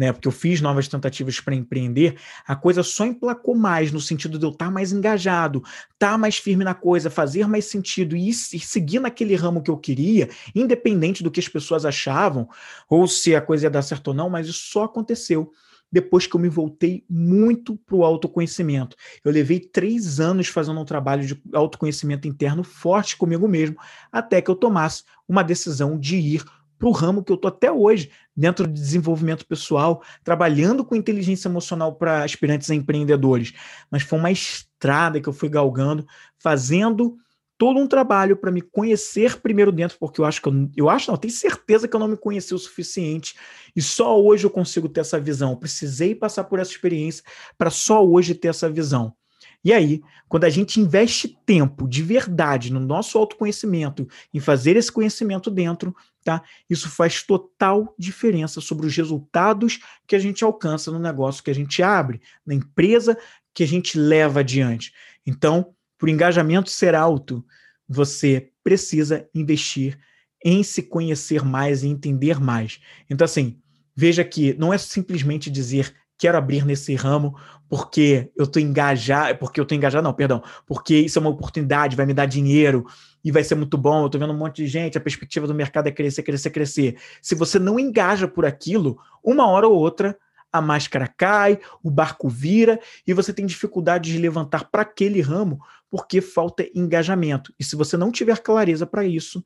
né? 0.00 0.14
Porque 0.14 0.26
eu 0.26 0.32
fiz 0.32 0.62
novas 0.62 0.88
tentativas 0.88 1.40
para 1.40 1.54
empreender, 1.54 2.16
a 2.46 2.56
coisa 2.56 2.82
só 2.82 3.04
emplacou 3.04 3.54
mais 3.54 3.92
no 3.92 4.00
sentido 4.00 4.38
de 4.38 4.46
eu 4.46 4.50
estar 4.50 4.64
tá 4.64 4.70
mais 4.70 4.92
engajado, 4.92 5.62
estar 5.92 6.12
tá 6.12 6.18
mais 6.18 6.38
firme 6.38 6.64
na 6.64 6.72
coisa, 6.72 7.10
fazer 7.10 7.46
mais 7.46 7.66
sentido 7.66 8.16
e, 8.16 8.32
seguir 8.32 8.98
naquele 8.98 9.34
ramo 9.34 9.62
que 9.62 9.70
eu 9.70 9.76
queria, 9.76 10.30
independente 10.54 11.22
do 11.22 11.30
que 11.30 11.38
as 11.38 11.48
pessoas 11.48 11.84
achavam, 11.84 12.48
ou 12.88 13.06
se 13.06 13.34
a 13.34 13.42
coisa 13.42 13.66
ia 13.66 13.70
dar 13.70 13.82
certo 13.82 14.08
ou 14.08 14.14
não, 14.14 14.30
mas 14.30 14.48
isso 14.48 14.70
só 14.72 14.84
aconteceu 14.84 15.52
depois 15.92 16.26
que 16.26 16.34
eu 16.34 16.40
me 16.40 16.48
voltei 16.48 17.04
muito 17.10 17.76
para 17.76 17.96
o 17.96 18.04
autoconhecimento. 18.04 18.96
Eu 19.22 19.30
levei 19.30 19.60
três 19.60 20.18
anos 20.18 20.46
fazendo 20.46 20.80
um 20.80 20.84
trabalho 20.84 21.26
de 21.26 21.38
autoconhecimento 21.52 22.26
interno 22.26 22.64
forte 22.64 23.18
comigo 23.18 23.46
mesmo, 23.46 23.76
até 24.10 24.40
que 24.40 24.50
eu 24.50 24.54
tomasse 24.54 25.02
uma 25.28 25.42
decisão 25.42 25.98
de 25.98 26.16
ir 26.16 26.44
para 26.80 26.88
o 26.88 26.92
ramo 26.92 27.22
que 27.22 27.30
eu 27.30 27.36
estou 27.36 27.50
até 27.50 27.70
hoje, 27.70 28.10
dentro 28.34 28.66
de 28.66 28.72
desenvolvimento 28.72 29.46
pessoal, 29.46 30.02
trabalhando 30.24 30.82
com 30.82 30.96
inteligência 30.96 31.46
emocional 31.46 31.94
para 31.94 32.24
aspirantes 32.24 32.70
a 32.70 32.74
empreendedores. 32.74 33.52
Mas 33.90 34.02
foi 34.02 34.18
uma 34.18 34.32
estrada 34.32 35.20
que 35.20 35.28
eu 35.28 35.32
fui 35.34 35.50
galgando, 35.50 36.06
fazendo 36.38 37.18
todo 37.58 37.78
um 37.78 37.86
trabalho 37.86 38.34
para 38.34 38.50
me 38.50 38.62
conhecer 38.62 39.38
primeiro 39.42 39.70
dentro, 39.70 39.98
porque 40.00 40.22
eu 40.22 40.24
acho 40.24 40.40
que 40.40 40.48
eu, 40.48 40.70
eu 40.74 40.88
acho, 40.88 41.08
não, 41.08 41.16
eu 41.16 41.20
tenho 41.20 41.34
certeza 41.34 41.86
que 41.86 41.94
eu 41.94 42.00
não 42.00 42.08
me 42.08 42.16
conheci 42.16 42.54
o 42.54 42.58
suficiente 42.58 43.34
e 43.76 43.82
só 43.82 44.18
hoje 44.18 44.46
eu 44.46 44.50
consigo 44.50 44.88
ter 44.88 45.00
essa 45.00 45.20
visão. 45.20 45.50
Eu 45.50 45.58
precisei 45.58 46.14
passar 46.14 46.44
por 46.44 46.58
essa 46.58 46.70
experiência 46.70 47.22
para 47.58 47.68
só 47.68 48.02
hoje 48.02 48.34
ter 48.34 48.48
essa 48.48 48.70
visão. 48.70 49.14
E 49.62 49.74
aí, 49.74 50.00
quando 50.26 50.44
a 50.44 50.48
gente 50.48 50.80
investe 50.80 51.38
tempo 51.44 51.86
de 51.86 52.02
verdade 52.02 52.72
no 52.72 52.80
nosso 52.80 53.18
autoconhecimento, 53.18 54.08
em 54.32 54.40
fazer 54.40 54.76
esse 54.76 54.90
conhecimento 54.90 55.50
dentro, 55.50 55.94
tá? 56.24 56.42
Isso 56.68 56.88
faz 56.88 57.22
total 57.22 57.94
diferença 57.98 58.60
sobre 58.60 58.86
os 58.86 58.96
resultados 58.96 59.80
que 60.06 60.14
a 60.14 60.18
gente 60.18 60.44
alcança 60.44 60.90
no 60.90 60.98
negócio 60.98 61.42
que 61.42 61.50
a 61.50 61.54
gente 61.54 61.82
abre, 61.82 62.20
na 62.44 62.54
empresa 62.54 63.16
que 63.54 63.62
a 63.62 63.66
gente 63.66 63.98
leva 63.98 64.40
adiante. 64.40 64.92
Então, 65.26 65.74
para 65.98 66.06
o 66.06 66.10
engajamento 66.10 66.70
ser 66.70 66.94
alto, 66.94 67.44
você 67.88 68.50
precisa 68.62 69.28
investir 69.34 69.98
em 70.44 70.62
se 70.62 70.82
conhecer 70.82 71.44
mais 71.44 71.82
e 71.82 71.88
entender 71.88 72.40
mais. 72.40 72.80
Então, 73.08 73.24
assim, 73.24 73.60
veja 73.94 74.24
que 74.24 74.54
não 74.54 74.72
é 74.72 74.78
simplesmente 74.78 75.50
dizer 75.50 75.94
quero 76.20 76.36
abrir 76.36 76.66
nesse 76.66 76.94
ramo 76.94 77.34
porque 77.66 78.30
eu 78.36 78.44
estou 78.44 78.60
engajado, 78.60 79.38
porque 79.38 79.58
eu 79.58 79.62
estou 79.62 79.76
engajado, 79.76 80.04
não, 80.04 80.12
perdão, 80.12 80.42
porque 80.66 80.94
isso 80.94 81.18
é 81.18 81.20
uma 81.20 81.30
oportunidade, 81.30 81.96
vai 81.96 82.04
me 82.04 82.12
dar 82.12 82.26
dinheiro 82.26 82.84
e 83.24 83.32
vai 83.32 83.42
ser 83.42 83.54
muito 83.54 83.78
bom. 83.78 84.00
Eu 84.00 84.06
estou 84.06 84.20
vendo 84.20 84.32
um 84.32 84.36
monte 84.36 84.56
de 84.56 84.66
gente, 84.66 84.98
a 84.98 85.00
perspectiva 85.00 85.46
do 85.46 85.54
mercado 85.54 85.86
é 85.86 85.90
crescer, 85.90 86.22
crescer, 86.22 86.50
crescer. 86.50 86.98
Se 87.22 87.34
você 87.34 87.58
não 87.58 87.80
engaja 87.80 88.28
por 88.28 88.44
aquilo, 88.44 88.98
uma 89.24 89.46
hora 89.48 89.66
ou 89.66 89.74
outra 89.74 90.16
a 90.52 90.60
máscara 90.60 91.06
cai, 91.06 91.58
o 91.82 91.90
barco 91.90 92.28
vira 92.28 92.78
e 93.06 93.14
você 93.14 93.32
tem 93.32 93.46
dificuldade 93.46 94.12
de 94.12 94.18
levantar 94.18 94.68
para 94.68 94.82
aquele 94.82 95.20
ramo 95.20 95.60
porque 95.88 96.20
falta 96.20 96.66
engajamento. 96.74 97.54
E 97.58 97.64
se 97.64 97.76
você 97.76 97.96
não 97.96 98.12
tiver 98.12 98.38
clareza 98.40 98.84
para 98.84 99.04
isso, 99.04 99.44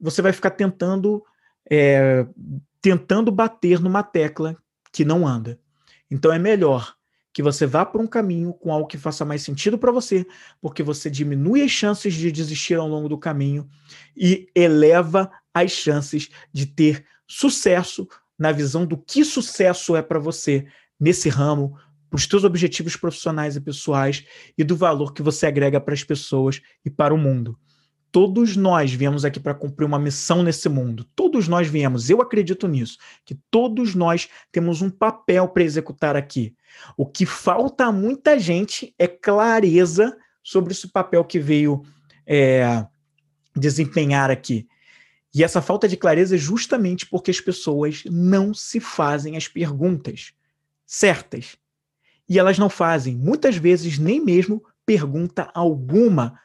você 0.00 0.22
vai 0.22 0.32
ficar 0.32 0.50
tentando 0.50 1.22
é, 1.70 2.24
tentando 2.80 3.30
bater 3.30 3.80
numa 3.80 4.02
tecla 4.02 4.56
que 4.92 5.04
não 5.04 5.26
anda. 5.26 5.58
Então 6.10 6.32
é 6.32 6.38
melhor 6.38 6.94
que 7.32 7.42
você 7.42 7.66
vá 7.66 7.84
por 7.84 8.00
um 8.00 8.06
caminho 8.06 8.52
com 8.52 8.72
algo 8.72 8.86
que 8.86 8.98
faça 8.98 9.24
mais 9.24 9.42
sentido 9.42 9.78
para 9.78 9.92
você, 9.92 10.26
porque 10.60 10.82
você 10.82 11.08
diminui 11.10 11.62
as 11.62 11.70
chances 11.70 12.14
de 12.14 12.32
desistir 12.32 12.74
ao 12.74 12.88
longo 12.88 13.08
do 13.08 13.18
caminho 13.18 13.68
e 14.16 14.48
eleva 14.54 15.30
as 15.54 15.70
chances 15.70 16.28
de 16.52 16.66
ter 16.66 17.04
sucesso 17.26 18.08
na 18.38 18.50
visão 18.50 18.86
do 18.86 18.96
que 18.96 19.24
sucesso 19.24 19.94
é 19.94 20.02
para 20.02 20.18
você 20.18 20.66
nesse 20.98 21.28
ramo, 21.28 21.76
para 22.08 22.16
os 22.16 22.24
seus 22.24 22.44
objetivos 22.44 22.96
profissionais 22.96 23.56
e 23.56 23.60
pessoais 23.60 24.24
e 24.56 24.64
do 24.64 24.74
valor 24.74 25.12
que 25.12 25.22
você 25.22 25.46
agrega 25.46 25.80
para 25.80 25.94
as 25.94 26.02
pessoas 26.02 26.60
e 26.84 26.90
para 26.90 27.14
o 27.14 27.18
mundo 27.18 27.58
todos 28.10 28.56
nós 28.56 28.92
viemos 28.92 29.24
aqui 29.24 29.38
para 29.38 29.54
cumprir 29.54 29.84
uma 29.84 29.98
missão 29.98 30.42
nesse 30.42 30.68
mundo. 30.68 31.04
Todos 31.14 31.46
nós 31.48 31.68
viemos, 31.68 32.08
eu 32.08 32.20
acredito 32.20 32.66
nisso, 32.66 32.98
que 33.24 33.34
todos 33.50 33.94
nós 33.94 34.28
temos 34.50 34.82
um 34.82 34.90
papel 34.90 35.48
para 35.48 35.62
executar 35.62 36.16
aqui. 36.16 36.54
O 36.96 37.06
que 37.06 37.26
falta 37.26 37.86
a 37.86 37.92
muita 37.92 38.38
gente 38.38 38.94
é 38.98 39.06
clareza 39.06 40.16
sobre 40.42 40.72
esse 40.72 40.88
papel 40.88 41.24
que 41.24 41.38
veio 41.38 41.82
é, 42.26 42.86
desempenhar 43.54 44.30
aqui. 44.30 44.66
E 45.34 45.44
essa 45.44 45.60
falta 45.60 45.86
de 45.86 45.96
clareza 45.96 46.36
é 46.36 46.38
justamente 46.38 47.06
porque 47.06 47.30
as 47.30 47.40
pessoas 47.40 48.02
não 48.06 48.54
se 48.54 48.80
fazem 48.80 49.36
as 49.36 49.46
perguntas 49.46 50.32
certas. 50.86 51.56
E 52.28 52.38
elas 52.38 52.58
não 52.58 52.68
fazem, 52.68 53.14
muitas 53.14 53.56
vezes, 53.56 53.98
nem 53.98 54.22
mesmo 54.22 54.62
pergunta 54.84 55.50
alguma 55.54 56.38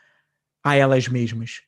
a 0.63 0.76
elas 0.76 1.08
mesmas. 1.08 1.62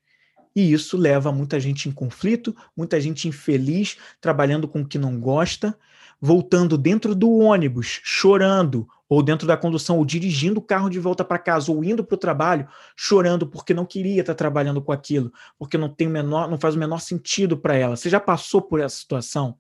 E 0.56 0.72
isso 0.72 0.96
leva 0.96 1.32
muita 1.32 1.60
gente 1.60 1.90
em 1.90 1.92
conflito, 1.92 2.56
muita 2.76 3.00
gente 3.02 3.28
infeliz, 3.28 3.98
trabalhando 4.22 4.68
com 4.68 4.82
o 4.82 4.88
que 4.88 4.98
não 4.98 5.20
gosta, 5.20 5.78
voltando 6.22 6.78
dentro 6.78 7.14
do 7.14 7.30
ônibus, 7.30 8.00
chorando, 8.04 8.88
ou 9.08 9.22
dentro 9.22 9.46
da 9.46 9.58
condução, 9.58 9.98
ou 9.98 10.06
dirigindo 10.06 10.60
o 10.60 10.64
carro 10.64 10.90
de 10.90 10.98
volta 10.98 11.26
para 11.26 11.38
casa, 11.38 11.72
ou 11.72 11.84
indo 11.84 12.04
para 12.04 12.16
o 12.16 12.18
trabalho, 12.18 12.68
chorando 12.96 13.46
porque 13.46 13.74
não 13.74 13.86
queria 13.86 14.22
estar 14.22 14.34
trabalhando 14.34 14.82
com 14.82 14.94
aquilo, 14.94 15.32
porque 15.60 15.78
não 15.78 15.90
tem 15.90 16.08
menor, 16.08 16.50
não 16.50 16.58
faz 16.58 16.76
o 16.76 16.80
menor 16.80 17.00
sentido 17.00 17.58
para 17.58 17.76
ela. 17.76 17.98
Você 17.98 18.10
já 18.10 18.20
passou 18.20 18.62
por 18.62 18.80
essa 18.80 18.96
situação? 18.96 19.58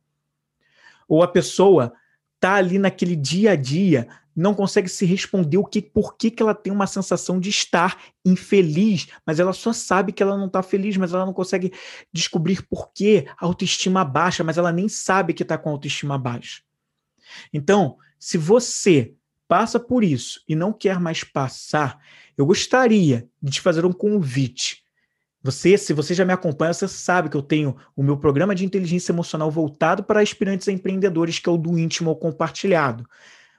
Ou 1.08 1.22
a 1.22 1.28
pessoa 1.28 1.94
tá 2.40 2.54
ali 2.54 2.80
naquele 2.80 3.16
dia 3.16 3.52
a 3.52 3.56
dia, 3.56 4.08
não 4.36 4.54
consegue 4.54 4.90
se 4.90 5.06
responder 5.06 5.58
o 5.58 5.64
que, 5.64 5.82
por 5.82 6.18
que, 6.18 6.30
que 6.30 6.44
ela 6.44 6.54
tem 6.54 6.74
uma 6.74 6.86
sensação 6.86 7.40
de 7.40 7.50
estar 7.50 7.98
infeliz, 8.26 9.08
mas 9.26 9.40
ela 9.40 9.54
só 9.54 9.72
sabe 9.72 10.12
que 10.12 10.22
ela 10.22 10.38
não 10.38 10.48
está 10.48 10.62
feliz, 10.62 10.98
mas 10.98 11.14
ela 11.14 11.26
não 11.26 11.34
consegue 11.34 11.72
descobrir 12.12 12.62
por 12.64 12.92
que 12.92 13.26
a 13.38 13.46
autoestima 13.46 14.04
baixa, 14.04 14.44
mas 14.44 14.58
ela 14.58 14.72
nem 14.72 14.90
sabe 14.90 15.34
que 15.34 15.44
está 15.44 15.58
com 15.58 15.70
a 15.70 15.72
autoestima 15.72 16.18
baixa. 16.18 16.62
Então, 17.54 17.98
se 18.20 18.38
você 18.38 19.14
passa 19.48 19.80
por 19.80 20.04
isso 20.04 20.42
e 20.48 20.56
não 20.56 20.74
quer 20.74 21.00
mais 21.00 21.24
passar, 21.24 22.00
eu 22.38 22.46
gostaria 22.46 23.30
de 23.42 23.54
te 23.54 23.62
fazer 23.62 23.86
um 23.86 23.94
convite. 23.94 24.84
Você, 25.42 25.78
se 25.78 25.94
você 25.94 26.14
já 26.14 26.26
me 26.26 26.34
acompanha, 26.34 26.74
você 26.74 26.88
sabe 26.88 27.30
que 27.30 27.38
eu 27.38 27.42
tenho 27.42 27.78
o 27.96 28.02
meu 28.02 28.18
programa 28.18 28.56
de 28.56 28.66
inteligência 28.66 29.12
emocional 29.12 29.50
voltado 29.50 30.04
para 30.04 30.20
aspirantes 30.20 30.68
a 30.68 30.72
empreendedores, 30.72 31.38
que 31.38 31.48
é 31.48 31.52
o 31.52 31.58
do 31.58 31.78
íntimo 31.78 32.10
ou 32.10 32.16
compartilhado 32.16 33.08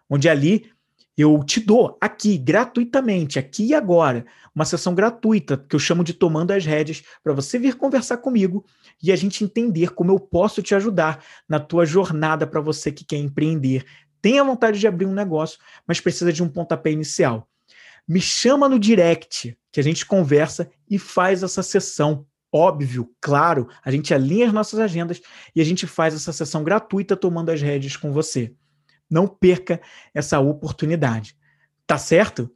onde 0.08 0.28
ali 0.28 0.70
eu 1.16 1.42
te 1.42 1.60
dou 1.60 1.96
aqui 1.98 2.36
gratuitamente, 2.36 3.38
aqui 3.38 3.68
e 3.68 3.74
agora, 3.74 4.26
uma 4.54 4.66
sessão 4.66 4.94
gratuita 4.94 5.56
que 5.56 5.74
eu 5.74 5.80
chamo 5.80 6.04
de 6.04 6.12
Tomando 6.12 6.50
as 6.50 6.66
Rédeas, 6.66 7.02
para 7.24 7.32
você 7.32 7.58
vir 7.58 7.76
conversar 7.76 8.18
comigo 8.18 8.66
e 9.02 9.10
a 9.10 9.16
gente 9.16 9.42
entender 9.42 9.94
como 9.94 10.12
eu 10.12 10.20
posso 10.20 10.62
te 10.62 10.74
ajudar 10.74 11.24
na 11.48 11.58
tua 11.58 11.86
jornada 11.86 12.46
para 12.46 12.60
você 12.60 12.92
que 12.92 13.04
quer 13.04 13.16
empreender. 13.16 13.86
Tenha 14.20 14.44
vontade 14.44 14.78
de 14.78 14.86
abrir 14.86 15.06
um 15.06 15.14
negócio, 15.14 15.58
mas 15.86 16.00
precisa 16.00 16.32
de 16.32 16.42
um 16.42 16.48
pontapé 16.48 16.90
inicial. 16.90 17.48
Me 18.06 18.20
chama 18.20 18.68
no 18.68 18.78
direct, 18.78 19.56
que 19.72 19.80
a 19.80 19.82
gente 19.82 20.04
conversa 20.04 20.70
e 20.88 20.98
faz 20.98 21.42
essa 21.42 21.62
sessão. 21.62 22.26
Óbvio, 22.52 23.10
claro, 23.20 23.68
a 23.82 23.90
gente 23.90 24.12
alinha 24.12 24.46
as 24.46 24.52
nossas 24.52 24.78
agendas 24.78 25.20
e 25.54 25.60
a 25.60 25.64
gente 25.64 25.86
faz 25.86 26.14
essa 26.14 26.32
sessão 26.32 26.62
gratuita 26.62 27.16
tomando 27.16 27.50
as 27.50 27.60
rédeas 27.60 27.96
com 27.96 28.12
você. 28.12 28.54
Não 29.10 29.26
perca 29.26 29.80
essa 30.14 30.40
oportunidade. 30.40 31.36
Tá 31.86 31.98
certo? 31.98 32.50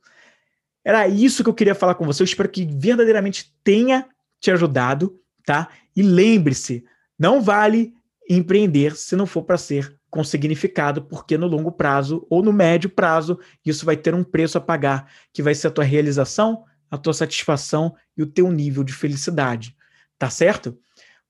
Era 0.85 1.07
isso 1.07 1.43
que 1.43 1.51
eu 1.51 1.55
queria 1.55 1.75
falar 1.75 1.95
com 1.95 2.05
você. 2.05 2.23
Eu 2.23 2.27
espero 2.27 2.49
que 2.49 2.67
verdadeiramente 2.67 3.55
tenha 3.63 4.09
te 4.41 4.51
ajudado, 4.51 5.21
tá? 5.45 5.69
E 5.95 6.03
lembre-se, 6.03 6.85
não 7.19 7.41
vale 7.41 7.93
empreender 8.29 8.97
se 8.97 9.15
não 9.15 9.27
for 9.27 9.43
para 9.43 9.59
ser 9.59 9.99
com 10.11 10.25
significado, 10.25 11.03
porque 11.03 11.39
no 11.39 11.47
longo 11.47 11.71
prazo 11.71 12.27
ou 12.29 12.43
no 12.43 12.53
médio 12.53 12.91
prazo, 12.91 13.39
isso 13.65 13.87
vai 13.87 13.97
ter 13.97 14.15
um 14.15 14.25
preço 14.25 14.59
a 14.59 14.61
pagar, 14.61 15.09
que 15.33 15.43
vai 15.43 15.55
ser 15.55 15.69
a 15.69 15.71
tua 15.71 15.85
realização, 15.85 16.65
a 16.91 16.99
tua 16.99 17.15
satisfação 17.15 17.95
e 18.17 18.23
o 18.23 18.27
teu 18.27 18.51
nível 18.51 18.83
de 18.83 18.93
felicidade. 18.93 19.77
Tá 20.19 20.29
certo? 20.29 20.77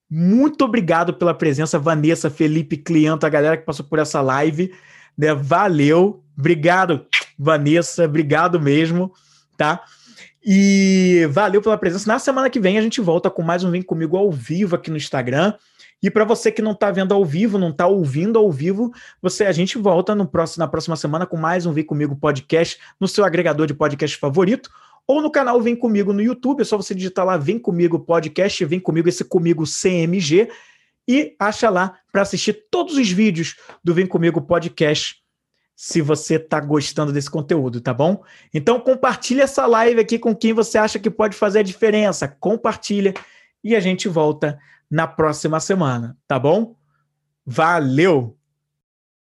Muito 0.08 0.64
obrigado 0.64 1.14
pela 1.14 1.34
presença, 1.34 1.78
Vanessa, 1.78 2.30
Felipe, 2.30 2.76
cliente, 2.76 3.26
a 3.26 3.28
galera 3.28 3.56
que 3.56 3.66
passou 3.66 3.84
por 3.84 3.98
essa 3.98 4.20
live. 4.20 4.72
Né? 5.16 5.34
Valeu, 5.34 6.22
obrigado, 6.38 7.06
Vanessa, 7.38 8.04
obrigado 8.04 8.60
mesmo, 8.60 9.12
tá? 9.56 9.82
E 10.44 11.28
valeu 11.30 11.60
pela 11.60 11.76
presença. 11.76 12.10
Na 12.10 12.18
semana 12.18 12.48
que 12.48 12.58
vem 12.58 12.78
a 12.78 12.82
gente 12.82 13.00
volta 13.00 13.30
com 13.30 13.42
mais 13.42 13.62
um 13.62 13.70
Vem 13.70 13.82
Comigo 13.82 14.16
ao 14.16 14.30
vivo 14.30 14.74
aqui 14.74 14.90
no 14.90 14.96
Instagram. 14.96 15.52
E 16.02 16.10
para 16.10 16.24
você 16.24 16.50
que 16.50 16.62
não 16.62 16.72
está 16.72 16.90
vendo 16.90 17.12
ao 17.12 17.24
vivo, 17.24 17.58
não 17.58 17.68
está 17.68 17.86
ouvindo 17.86 18.38
ao 18.38 18.50
vivo, 18.50 18.90
você 19.20 19.44
a 19.44 19.52
gente 19.52 19.76
volta 19.76 20.14
no 20.14 20.26
próximo, 20.26 20.64
na 20.64 20.68
próxima 20.68 20.96
semana 20.96 21.26
com 21.26 21.36
mais 21.36 21.66
um 21.66 21.72
Vem 21.72 21.84
Comigo 21.84 22.16
podcast 22.16 22.78
no 22.98 23.06
seu 23.06 23.22
agregador 23.22 23.66
de 23.66 23.74
podcast 23.74 24.16
favorito 24.16 24.70
ou 25.06 25.20
no 25.20 25.30
canal 25.30 25.60
Vem 25.60 25.76
Comigo 25.76 26.12
no 26.12 26.22
YouTube. 26.22 26.62
É 26.62 26.64
só 26.64 26.78
você 26.78 26.94
digitar 26.94 27.26
lá 27.26 27.36
Vem 27.36 27.58
Comigo 27.58 27.98
Podcast, 27.98 28.64
Vem 28.64 28.80
Comigo 28.80 29.10
esse 29.10 29.24
comigo 29.24 29.64
CMG 29.66 30.48
e 31.10 31.34
acha 31.40 31.68
lá 31.68 31.98
para 32.12 32.22
assistir 32.22 32.66
todos 32.70 32.96
os 32.96 33.10
vídeos 33.10 33.56
do 33.82 33.92
Vem 33.92 34.06
Comigo 34.06 34.40
Podcast, 34.40 35.16
se 35.74 36.00
você 36.00 36.36
está 36.36 36.60
gostando 36.60 37.12
desse 37.12 37.28
conteúdo, 37.28 37.80
tá 37.80 37.92
bom? 37.92 38.22
Então 38.54 38.78
compartilha 38.78 39.42
essa 39.42 39.66
live 39.66 40.00
aqui 40.00 40.20
com 40.20 40.36
quem 40.36 40.52
você 40.52 40.78
acha 40.78 41.00
que 41.00 41.10
pode 41.10 41.34
fazer 41.36 41.58
a 41.58 41.64
diferença. 41.64 42.28
Compartilha 42.28 43.12
e 43.64 43.74
a 43.74 43.80
gente 43.80 44.08
volta 44.08 44.56
na 44.88 45.08
próxima 45.08 45.58
semana, 45.58 46.16
tá 46.28 46.38
bom? 46.38 46.76
Valeu! 47.44 48.39